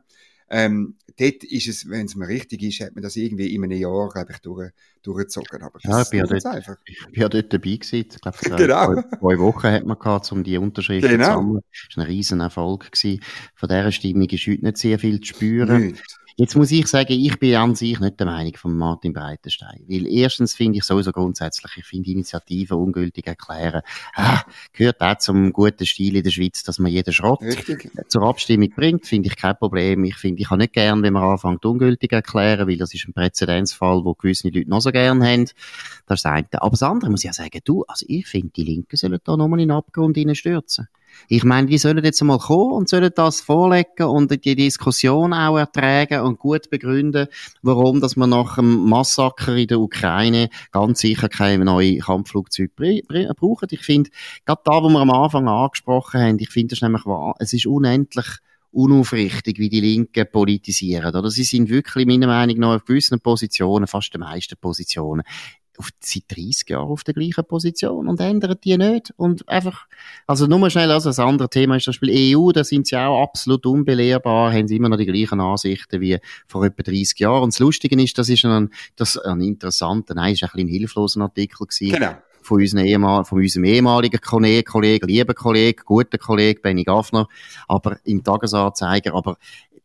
Ähm, 0.50 0.96
dort 1.18 1.44
ist 1.44 1.68
es, 1.68 1.88
wenn 1.88 2.06
es 2.06 2.16
mir 2.16 2.26
richtig 2.26 2.62
ist, 2.62 2.80
hat 2.80 2.94
man 2.94 3.02
das 3.02 3.16
irgendwie 3.16 3.54
in 3.54 3.62
einem 3.62 3.78
Jahr, 3.78 4.08
glaube 4.08 4.32
ich, 4.32 4.38
durch, 4.38 4.70
durchgezogen. 5.02 5.62
Aber 5.62 5.78
ja, 5.82 6.02
ich 6.02 6.10
bin 6.10 6.18
ja, 6.20 6.26
dort, 6.26 6.46
einfach. 6.46 6.76
ich 6.84 7.06
bin 7.06 7.22
ja 7.22 7.28
dort 7.28 7.52
dabei 7.52 7.76
gewesen. 7.76 8.06
Ich 8.10 8.20
glaube, 8.20 8.38
genau. 8.56 8.94
zwei, 8.94 9.18
zwei 9.18 9.38
Wochen 9.38 9.66
hat 9.68 9.86
man 9.86 9.98
gehabt, 9.98 10.32
um 10.32 10.42
die 10.42 10.58
Unterschriften 10.58 11.10
genau. 11.10 11.24
zu 11.24 11.32
sammeln. 11.32 11.60
Das 11.70 11.96
war 11.96 12.04
ein 12.04 12.10
riesen 12.10 12.40
Erfolg 12.40 12.90
gewesen. 12.90 13.22
Von 13.54 13.68
dieser 13.68 13.92
Stimmung 13.92 14.28
ist 14.28 14.46
heute 14.46 14.64
nicht 14.64 14.78
sehr 14.78 14.98
viel 14.98 15.20
zu 15.20 15.26
spüren. 15.26 15.88
Nicht. 15.88 16.02
Jetzt 16.40 16.56
muss 16.56 16.70
ich 16.70 16.86
sagen, 16.86 17.12
ich 17.12 17.38
bin 17.38 17.54
an 17.56 17.74
sich 17.74 18.00
nicht 18.00 18.18
der 18.18 18.26
Meinung 18.26 18.56
von 18.56 18.74
Martin 18.74 19.12
Breitenstein. 19.12 19.84
Weil 19.86 20.06
erstens 20.06 20.54
finde 20.54 20.78
ich 20.78 20.84
sowieso 20.84 21.12
grundsätzlich, 21.12 21.70
ich 21.76 21.84
finde 21.84 22.10
Initiativen 22.12 22.78
ungültig 22.78 23.26
erklären, 23.26 23.82
ah, 24.14 24.40
gehört 24.72 25.02
auch 25.02 25.18
zum 25.18 25.52
guten 25.52 25.84
Stil 25.84 26.16
in 26.16 26.22
der 26.22 26.30
Schweiz, 26.30 26.62
dass 26.62 26.78
man 26.78 26.90
jeden 26.92 27.12
Schrott 27.12 27.42
Richtig. 27.42 27.90
zur 28.08 28.22
Abstimmung 28.22 28.70
bringt, 28.70 29.06
finde 29.06 29.28
ich 29.28 29.36
kein 29.36 29.54
Problem. 29.54 30.02
Ich 30.04 30.16
finde, 30.16 30.40
ich 30.40 30.48
habe 30.48 30.62
nicht 30.62 30.72
gern, 30.72 31.02
wenn 31.02 31.12
man 31.12 31.24
anfängt 31.24 31.62
ungültig 31.66 32.10
erklären, 32.10 32.66
weil 32.66 32.78
das 32.78 32.94
ist 32.94 33.06
ein 33.06 33.12
Präzedenzfall, 33.12 34.02
wo 34.06 34.14
gewisse 34.14 34.48
Leute 34.48 34.70
noch 34.70 34.80
so 34.80 34.92
gern 34.92 35.22
haben. 35.22 35.44
Das 36.06 36.20
ist 36.20 36.24
das 36.24 36.24
eine. 36.24 36.46
Aber 36.52 36.70
das 36.70 36.82
andere 36.82 37.10
muss 37.10 37.20
ich 37.20 37.26
ja 37.26 37.34
sagen, 37.34 37.60
du, 37.62 37.84
also 37.86 38.06
ich 38.08 38.26
finde, 38.26 38.48
die 38.56 38.64
Linken 38.64 38.96
sollen 38.96 39.20
da 39.22 39.36
nochmal 39.36 39.60
in 39.60 39.68
den 39.68 39.76
Abgrund 39.76 40.16
stürzen. 40.34 40.88
Ich 41.28 41.44
meine, 41.44 41.68
die 41.68 41.78
sollen 41.78 42.04
jetzt 42.04 42.22
mal 42.22 42.38
kommen 42.38 42.72
und 42.72 42.88
sollen 42.88 43.10
das 43.14 43.40
vorlegen 43.40 44.04
und 44.04 44.44
die 44.44 44.56
Diskussion 44.56 45.32
auch 45.32 45.58
ertragen 45.58 46.22
und 46.22 46.38
gut 46.38 46.70
begründen, 46.70 47.28
warum, 47.62 48.00
dass 48.00 48.16
man 48.16 48.30
nach 48.30 48.56
dem 48.56 48.88
Massaker 48.88 49.56
in 49.56 49.68
der 49.68 49.80
Ukraine 49.80 50.50
ganz 50.72 51.00
sicher 51.00 51.28
keine 51.28 51.64
neuen 51.64 52.00
Kampfflugzeuge 52.00 52.70
brauchen. 53.38 53.68
Ich 53.70 53.82
finde, 53.82 54.10
gerade 54.44 54.62
da, 54.64 54.82
wo 54.82 54.88
wir 54.88 55.00
am 55.00 55.10
Anfang 55.10 55.48
angesprochen 55.48 56.20
haben, 56.20 56.38
ich 56.38 56.50
finde 56.50 56.74
das 56.74 56.82
nämlich 56.82 57.06
wahr, 57.06 57.34
es 57.38 57.52
ist 57.52 57.66
unendlich 57.66 58.26
unaufrichtig, 58.72 59.58
wie 59.58 59.68
die 59.68 59.80
Linken 59.80 60.26
politisieren. 60.30 61.14
Oder 61.14 61.30
sie 61.30 61.44
sind 61.44 61.68
wirklich, 61.68 62.06
meiner 62.06 62.26
Meinung 62.26 62.58
nach, 62.58 62.76
auf 62.76 62.84
gewissen 62.84 63.20
Positionen, 63.20 63.86
fast 63.86 64.14
den 64.14 64.20
meisten 64.20 64.56
Positionen, 64.60 65.22
auf, 65.80 65.90
seit 66.00 66.24
30 66.28 66.68
Jahren 66.68 66.88
auf 66.88 67.04
der 67.04 67.14
gleichen 67.14 67.44
Position 67.44 68.06
und 68.06 68.20
ändern 68.20 68.56
die 68.62 68.76
nicht. 68.76 69.12
Und 69.16 69.48
einfach, 69.48 69.86
also 70.26 70.46
nur 70.46 70.58
mal 70.58 70.70
schnell, 70.70 70.90
also 70.90 71.08
das 71.08 71.18
andere 71.18 71.48
Thema 71.48 71.76
ist 71.76 71.84
zum 71.84 71.92
Beispiel 71.92 72.36
EU, 72.36 72.52
da 72.52 72.62
sind 72.62 72.86
sie 72.86 72.96
auch 72.96 73.22
absolut 73.22 73.66
unbelehrbar, 73.66 74.52
haben 74.52 74.68
sie 74.68 74.76
immer 74.76 74.88
noch 74.88 74.98
die 74.98 75.06
gleichen 75.06 75.40
Ansichten 75.40 76.00
wie 76.00 76.18
vor 76.46 76.64
etwa 76.64 76.82
30 76.82 77.18
Jahren. 77.18 77.42
Und 77.42 77.54
das 77.54 77.58
Lustige 77.58 78.00
ist, 78.00 78.18
das 78.18 78.28
ist 78.28 78.44
ein, 78.44 78.70
das, 78.96 79.16
ein 79.16 79.40
interessanter, 79.40 80.14
nein, 80.14 80.34
ist 80.34 80.42
ein 80.42 80.50
bisschen 80.52 80.68
ein 80.68 80.70
hilfloser 80.70 81.22
Artikel 81.22 81.66
gewesen. 81.66 81.92
Genau 81.94 82.14
von, 82.42 82.60
unseren 82.60 82.84
ehemal 82.84 83.24
von 83.24 83.38
unserem 83.38 83.64
ehemaligen 83.64 84.20
Kollegen, 84.20 84.64
Kollegen, 84.64 85.06
lieben 85.06 85.34
Kollegen, 85.34 85.82
guten 85.84 86.18
Kollegen 86.18 86.60
Benny 86.62 86.84
Gaffner, 86.84 87.28
aber 87.68 87.98
im 88.04 88.24
Tagesanzeiger, 88.24 89.14
aber 89.14 89.36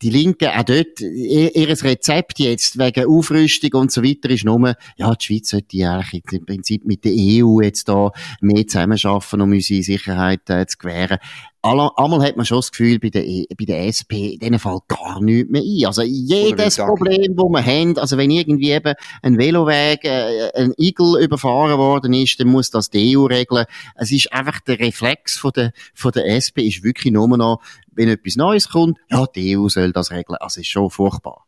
die 0.02 0.10
Linken 0.10 0.50
auch 0.50 0.64
dort, 0.64 1.00
ihr 1.02 1.70
Rezept 1.70 2.40
jetzt 2.40 2.78
wegen 2.78 3.08
Aufrüstung 3.08 3.82
und 3.82 3.92
so 3.92 4.04
weiter 4.04 4.30
ist 4.30 4.46
nur, 4.46 4.76
ja, 4.98 5.14
die 5.16 5.26
Schweiz 5.26 5.50
sollte 5.50 5.90
eigentlich 5.90 6.24
im 6.32 6.46
Prinzip 6.46 6.86
mit 6.86 7.06
der 7.06 7.14
EU 7.14 7.62
jetzt 7.62 7.88
da 7.90 8.12
mehr 8.42 8.68
zusammenarbeiten, 8.68 9.42
um 9.42 9.52
unsere 9.52 9.84
Sicherheit 9.84 10.50
äh, 10.50 10.66
zu 10.68 10.78
gewähren 10.78 11.20
einmal 11.66 12.24
hat 12.24 12.38
man 12.38 12.46
schon 12.46 12.60
das 12.60 12.72
Gefühl, 12.72 13.00
bei 13.00 13.10
der, 13.10 13.26
e, 13.26 13.48
bei 13.58 13.66
der 13.66 13.88
SP, 13.90 14.34
in 14.34 14.40
diesem 14.40 14.60
Fall 14.60 14.80
gar 14.88 15.22
nichts 15.22 15.50
mehr 15.50 15.62
ein. 15.62 15.86
Also 15.86 16.04
jedes 16.04 16.78
Problem, 16.78 17.36
das 17.36 17.46
wir 17.46 17.66
haben, 17.66 17.98
also 17.98 18.18
wenn 18.18 18.32
irgendwie 18.32 18.72
eben 18.72 18.94
ein 19.22 19.38
Veloweg, 19.38 20.04
äh, 20.04 20.52
ein 20.56 20.74
Igel 20.78 21.22
überfahren 21.22 21.78
worden 21.78 22.14
ist, 22.14 22.40
dann 22.40 22.50
muss 22.50 22.70
das 22.70 22.90
die 22.90 23.18
EU 23.18 23.26
regeln. 23.26 23.66
Es 23.96 24.12
ist 24.12 24.32
einfach 24.32 24.60
der 24.62 24.80
Reflex 24.80 25.38
von 25.38 25.52
der, 25.56 25.72
von 25.94 26.12
der 26.12 26.28
SP 26.28 26.68
ist 26.68 26.84
wirklich 26.84 27.14
nur 27.14 27.28
noch, 27.28 27.62
wenn 27.96 28.10
etwas 28.10 28.36
Neues 28.36 28.70
kommt, 28.70 29.00
ja, 29.10 29.26
die 29.26 29.58
EU 29.58 29.68
soll 29.70 29.92
das 29.92 30.12
regeln. 30.12 30.38
Also 30.40 30.62
ist 30.62 30.68
schon 30.68 30.90
furchtbar. 30.90 31.46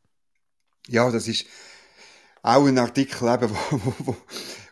Ja, 0.88 1.12
das 1.12 1.28
ist, 1.28 1.46
auch 2.48 2.66
ein 2.66 2.78
Artikel, 2.78 3.28
eben, 3.28 3.50
wo, 3.50 3.82
wo, 3.82 3.94
wo 4.06 4.16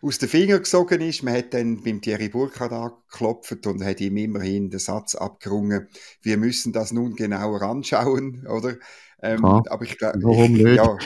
aus 0.05 0.19
den 0.19 0.29
Fingern 0.29 0.59
gesogen 0.59 1.01
ist. 1.01 1.23
Man 1.23 1.35
hat 1.35 1.53
dann 1.53 1.81
beim 1.83 1.99
Thierry 1.99 2.29
Burkhardt 2.29 2.71
angeklopft 2.71 3.65
und 3.65 3.83
hat 3.83 4.01
ihm 4.01 4.17
immerhin 4.17 4.69
den 4.69 4.79
Satz 4.79 5.15
abgerungen, 5.15 5.87
wir 6.21 6.37
müssen 6.37 6.73
das 6.73 6.91
nun 6.91 7.15
genauer 7.15 7.63
anschauen, 7.63 8.45
oder? 8.49 8.75
Ähm, 9.21 9.41
ja, 9.43 9.63
aber 9.69 9.83
ich 9.83 9.97
glaube, 9.97 10.19
ja, 10.75 10.97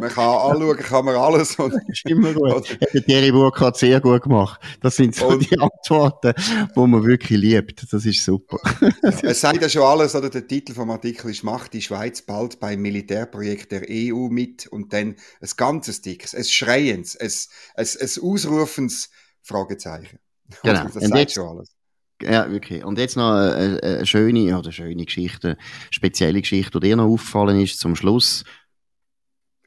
man 0.00 0.08
kann 0.08 0.24
anschauen, 0.24 0.76
kann 0.78 1.04
man 1.04 1.16
alles. 1.16 1.56
Und, 1.56 1.74
ist 1.88 2.08
immer 2.08 2.32
gut. 2.32 2.78
Der 2.94 3.04
Thierry 3.04 3.32
Burg 3.32 3.60
hat 3.60 3.76
sehr 3.76 4.00
gut 4.00 4.22
gemacht. 4.22 4.60
Das 4.80 4.96
sind 4.96 5.14
so 5.14 5.28
und, 5.28 5.50
die 5.50 5.58
Antworten, 5.58 6.32
die 6.74 6.80
man 6.80 7.04
wirklich 7.04 7.38
liebt. 7.38 7.92
Das 7.92 8.04
ist 8.04 8.24
super. 8.24 8.58
Es 9.22 9.40
sagt 9.40 9.60
ja 9.60 9.68
schon 9.68 9.82
alles, 9.82 10.14
oder? 10.14 10.30
Der 10.30 10.46
Titel 10.46 10.74
vom 10.74 10.90
Artikel 10.90 11.30
ist, 11.30 11.42
macht 11.42 11.72
die 11.72 11.82
Schweiz 11.82 12.22
bald 12.22 12.60
beim 12.60 12.80
Militärprojekt 12.80 13.72
der 13.72 13.82
EU 13.88 14.28
mit 14.28 14.66
und 14.66 14.92
dann 14.92 15.16
ein 15.40 15.50
ganzes 15.56 16.00
Dickes, 16.00 16.34
ein 16.34 16.44
Schreiens, 16.44 17.16
ein, 17.16 17.30
ein, 17.76 17.86
ein 18.00 18.21
Ausrufens 18.22 19.10
Fragezeichen. 19.42 20.18
Genau. 20.62 20.84
Das 20.84 20.94
sagt 20.94 21.16
jetzt, 21.16 21.34
schon 21.34 21.48
alles. 21.48 21.74
Ja, 22.22 22.50
wirklich. 22.50 22.84
Und 22.84 22.98
jetzt 22.98 23.16
noch 23.16 23.32
eine, 23.32 23.82
eine 23.82 24.06
schöne, 24.06 24.56
oder 24.56 24.70
schöne 24.70 25.04
Geschichte, 25.04 25.56
spezielle 25.90 26.40
Geschichte, 26.40 26.78
die 26.78 26.88
dir 26.88 26.96
noch 26.96 27.08
aufgefallen 27.08 27.60
ist 27.60 27.78
zum 27.78 27.96
Schluss. 27.96 28.44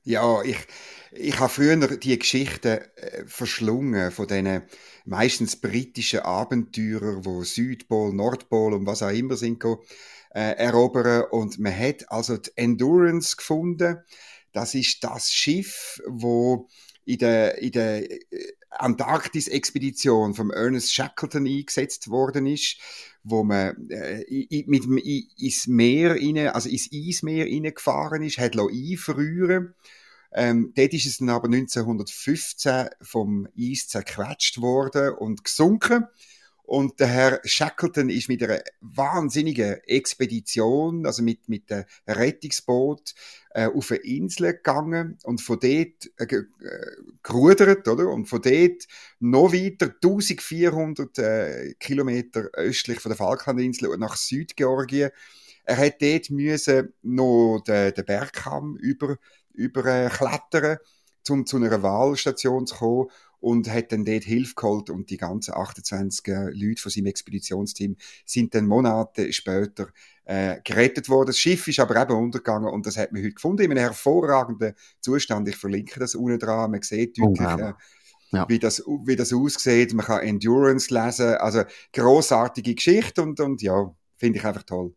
Ja, 0.04 0.42
ich, 0.44 0.58
ich 1.12 1.40
habe 1.40 1.50
früher 1.50 1.76
die 1.98 2.20
Geschichten 2.20 2.80
äh, 2.96 3.26
verschlungen 3.26 4.12
von 4.12 4.28
diesen 4.28 4.64
meistens 5.06 5.60
britischen 5.60 6.20
Abenteurern, 6.20 7.26
wo 7.26 7.44
Südpol, 7.44 8.14
Nordpol 8.14 8.74
und 8.74 8.86
was 8.86 9.04
auch 9.04 9.10
immer 9.10 9.36
sind, 9.36 9.64
äh, 10.34 10.52
erobern. 10.58 11.26
Und 11.32 11.60
man 11.60 11.78
hat 11.78 12.10
also 12.12 12.38
die 12.38 12.52
Endurance 12.56 13.36
gefunden. 13.36 13.98
Das 14.54 14.76
ist 14.76 15.04
das 15.04 15.32
Schiff, 15.32 16.02
wo 16.08 16.70
in 17.06 17.18
der, 17.20 17.58
in 17.60 17.72
der 17.72 18.12
äh, 18.12 18.20
Antarktis-Expedition 18.72 20.34
vom 20.34 20.52
Ernest 20.52 20.94
Shackleton 20.94 21.48
eingesetzt 21.48 22.10
worden 22.10 22.46
ist, 22.46 22.78
wo 23.24 23.44
man 23.44 23.90
äh, 23.90 24.24
mit 24.68 24.84
dem 24.84 24.98
ins 24.98 25.68
Meer 25.68 26.16
rein, 26.16 26.50
also 26.50 26.70
ins 26.70 26.90
Eismeer 26.92 27.46
reingefahren 27.46 28.24
ist, 28.24 28.38
hat 28.38 28.58
einfrieren 28.58 29.76
ähm, 30.38 30.74
dort 30.76 30.94
ist 30.94 31.06
es 31.06 31.18
dann 31.20 31.30
aber 31.30 31.46
1915 31.46 32.90
vom 33.02 33.48
Eis 33.58 33.88
zerquetscht 33.88 34.60
worden 34.60 35.14
und 35.14 35.46
gesunken. 35.46 36.08
Und 36.66 37.00
der 37.00 37.08
Herr 37.08 37.42
Shackleton 37.44 38.10
ist 38.10 38.28
mit 38.28 38.42
einer 38.42 38.60
wahnsinnigen 38.82 39.76
Expedition, 39.86 41.06
also 41.06 41.22
mit, 41.22 41.48
mit 41.48 41.72
einem 41.72 41.86
Rettungsboot, 42.08 43.14
äh, 43.52 43.68
auf 43.68 43.92
eine 43.92 44.00
Insel 44.00 44.54
gegangen 44.54 45.20
und 45.24 45.42
von 45.42 45.60
dort 45.60 46.10
äh, 46.18 46.36
äh, 46.36 46.46
gerudert, 47.22 47.88
oder? 47.88 48.10
Und 48.10 48.26
von 48.26 48.42
dort 48.42 48.88
noch 49.20 49.54
weiter 49.54 49.94
1400 49.94 51.18
äh, 51.20 51.74
Kilometer 51.80 52.50
östlich 52.54 53.00
von 53.00 53.12
der 53.12 53.18
Falklandinsel 53.18 53.96
nach 54.00 54.18
Südgeorgien. 54.18 55.12
Er 55.66 55.78
hat 55.78 56.02
dort 56.02 56.32
müssen 56.32 56.94
noch 57.04 57.62
den, 57.66 57.94
den 57.94 58.06
Bergkamm 58.06 58.76
über, 58.78 59.18
überklettern, 59.54 60.78
um 61.30 61.46
zu 61.46 61.58
einer 61.58 61.84
Wahlstation 61.84 62.66
zu 62.66 62.76
kommen 62.76 63.10
und 63.46 63.72
hat 63.72 63.92
dann 63.92 64.06
dort 64.06 64.24
Hilfe 64.24 64.56
geholt 64.56 64.90
und 64.90 65.12
die 65.12 65.18
ganzen 65.18 65.54
28 65.54 66.26
Leute 66.54 66.82
von 66.82 66.92
seinem 66.92 67.06
Expeditionsteam 67.06 67.96
sind 68.26 68.56
dann 68.56 68.66
Monate 68.66 69.32
später 69.34 69.90
äh, 70.24 70.56
gerettet 70.64 71.10
worden. 71.10 71.28
Das 71.28 71.38
Schiff 71.38 71.68
ist 71.68 71.80
aber 71.80 72.02
eben 72.02 72.18
untergegangen 72.18 72.74
und 72.74 72.88
das 72.88 72.98
hat 72.98 73.12
man 73.12 73.22
heute 73.22 73.36
gefunden 73.36 73.62
in 73.62 73.70
einem 73.70 73.82
hervorragenden 73.82 74.74
Zustand. 75.00 75.48
Ich 75.48 75.58
verlinke 75.58 76.00
das 76.00 76.16
unten 76.16 76.40
dran. 76.40 76.72
Man 76.72 76.82
sieht 76.82 77.20
deutlich, 77.20 77.48
äh, 77.48 77.74
ja. 78.32 78.50
wie, 78.50 78.58
das, 78.58 78.84
wie 79.06 79.16
das 79.16 79.32
aussieht. 79.32 79.94
Man 79.94 80.08
kann 80.08 80.24
Endurance 80.24 80.92
lesen. 80.92 81.36
Also 81.36 81.62
großartige 81.94 82.74
Geschichte 82.74 83.22
und, 83.22 83.40
und 83.40 83.62
ja, 83.62 83.94
finde 84.18 84.40
ich 84.40 84.46
einfach 84.46 84.64
toll. 84.64 84.96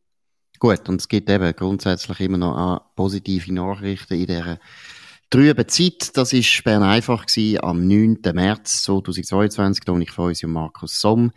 Gut, 0.59 0.89
und 0.89 1.03
es 1.03 1.09
gibt 1.09 1.29
eben 1.29 1.55
grundsätzlich 1.55 2.19
immer 2.21 2.39
noch 2.39 2.81
positive 2.97 3.53
Nachrichten 3.53 4.15
in 4.15 4.27
dieser 4.27 4.59
trüben 5.31 5.69
Zeit. 5.69 6.17
Das 6.17 6.33
ist 6.33 6.65
Bern 6.65 6.83
einfach 6.83 7.27
gewesen, 7.27 7.63
am 7.63 7.87
9. 7.87 8.19
März 8.33 8.83
2022, 8.85 9.85
da 9.85 9.99
ich 9.99 10.11
von 10.11 10.27
uns 10.27 10.43
und 10.43 10.53
Markus 10.53 11.01
Somm 11.01 11.33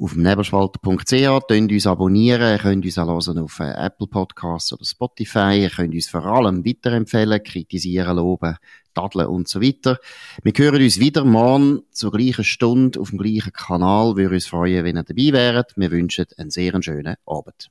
auf 0.00 0.14
dem 0.14 0.22
nebelspalter.ch. 0.22 1.46
Könnt 1.46 1.72
uns 1.72 1.86
abonnieren, 1.86 2.58
könnt 2.58 2.84
uns 2.84 2.98
auch 2.98 3.08
hören 3.08 3.38
auf 3.38 3.60
äh, 3.60 3.72
Apple 3.72 4.06
Podcasts 4.06 4.72
oder 4.72 4.84
Spotify. 4.84 5.62
Ihr 5.62 5.70
könnt 5.70 5.94
uns 5.94 6.08
vor 6.08 6.24
allem 6.24 6.64
weiterempfehlen, 6.64 7.42
kritisieren, 7.42 8.16
loben, 8.16 8.56
tadeln 8.94 9.26
und 9.26 9.48
so 9.48 9.60
weiter. 9.60 9.98
Wir 10.42 10.52
hören 10.56 10.82
uns 10.82 10.98
wieder 10.98 11.24
morgen 11.24 11.82
zur 11.90 12.12
gleichen 12.12 12.44
Stunde 12.44 12.98
auf 12.98 13.10
dem 13.10 13.18
gleichen 13.18 13.52
Kanal. 13.52 14.16
Wir 14.16 14.24
würden 14.24 14.34
uns 14.34 14.46
freuen, 14.46 14.84
wenn 14.84 14.96
ihr 14.96 15.02
dabei 15.02 15.32
wärt. 15.32 15.74
Wir 15.76 15.90
wünschen 15.90 16.26
einen 16.38 16.50
sehr 16.50 16.82
schönen 16.82 17.16
Abend. 17.26 17.70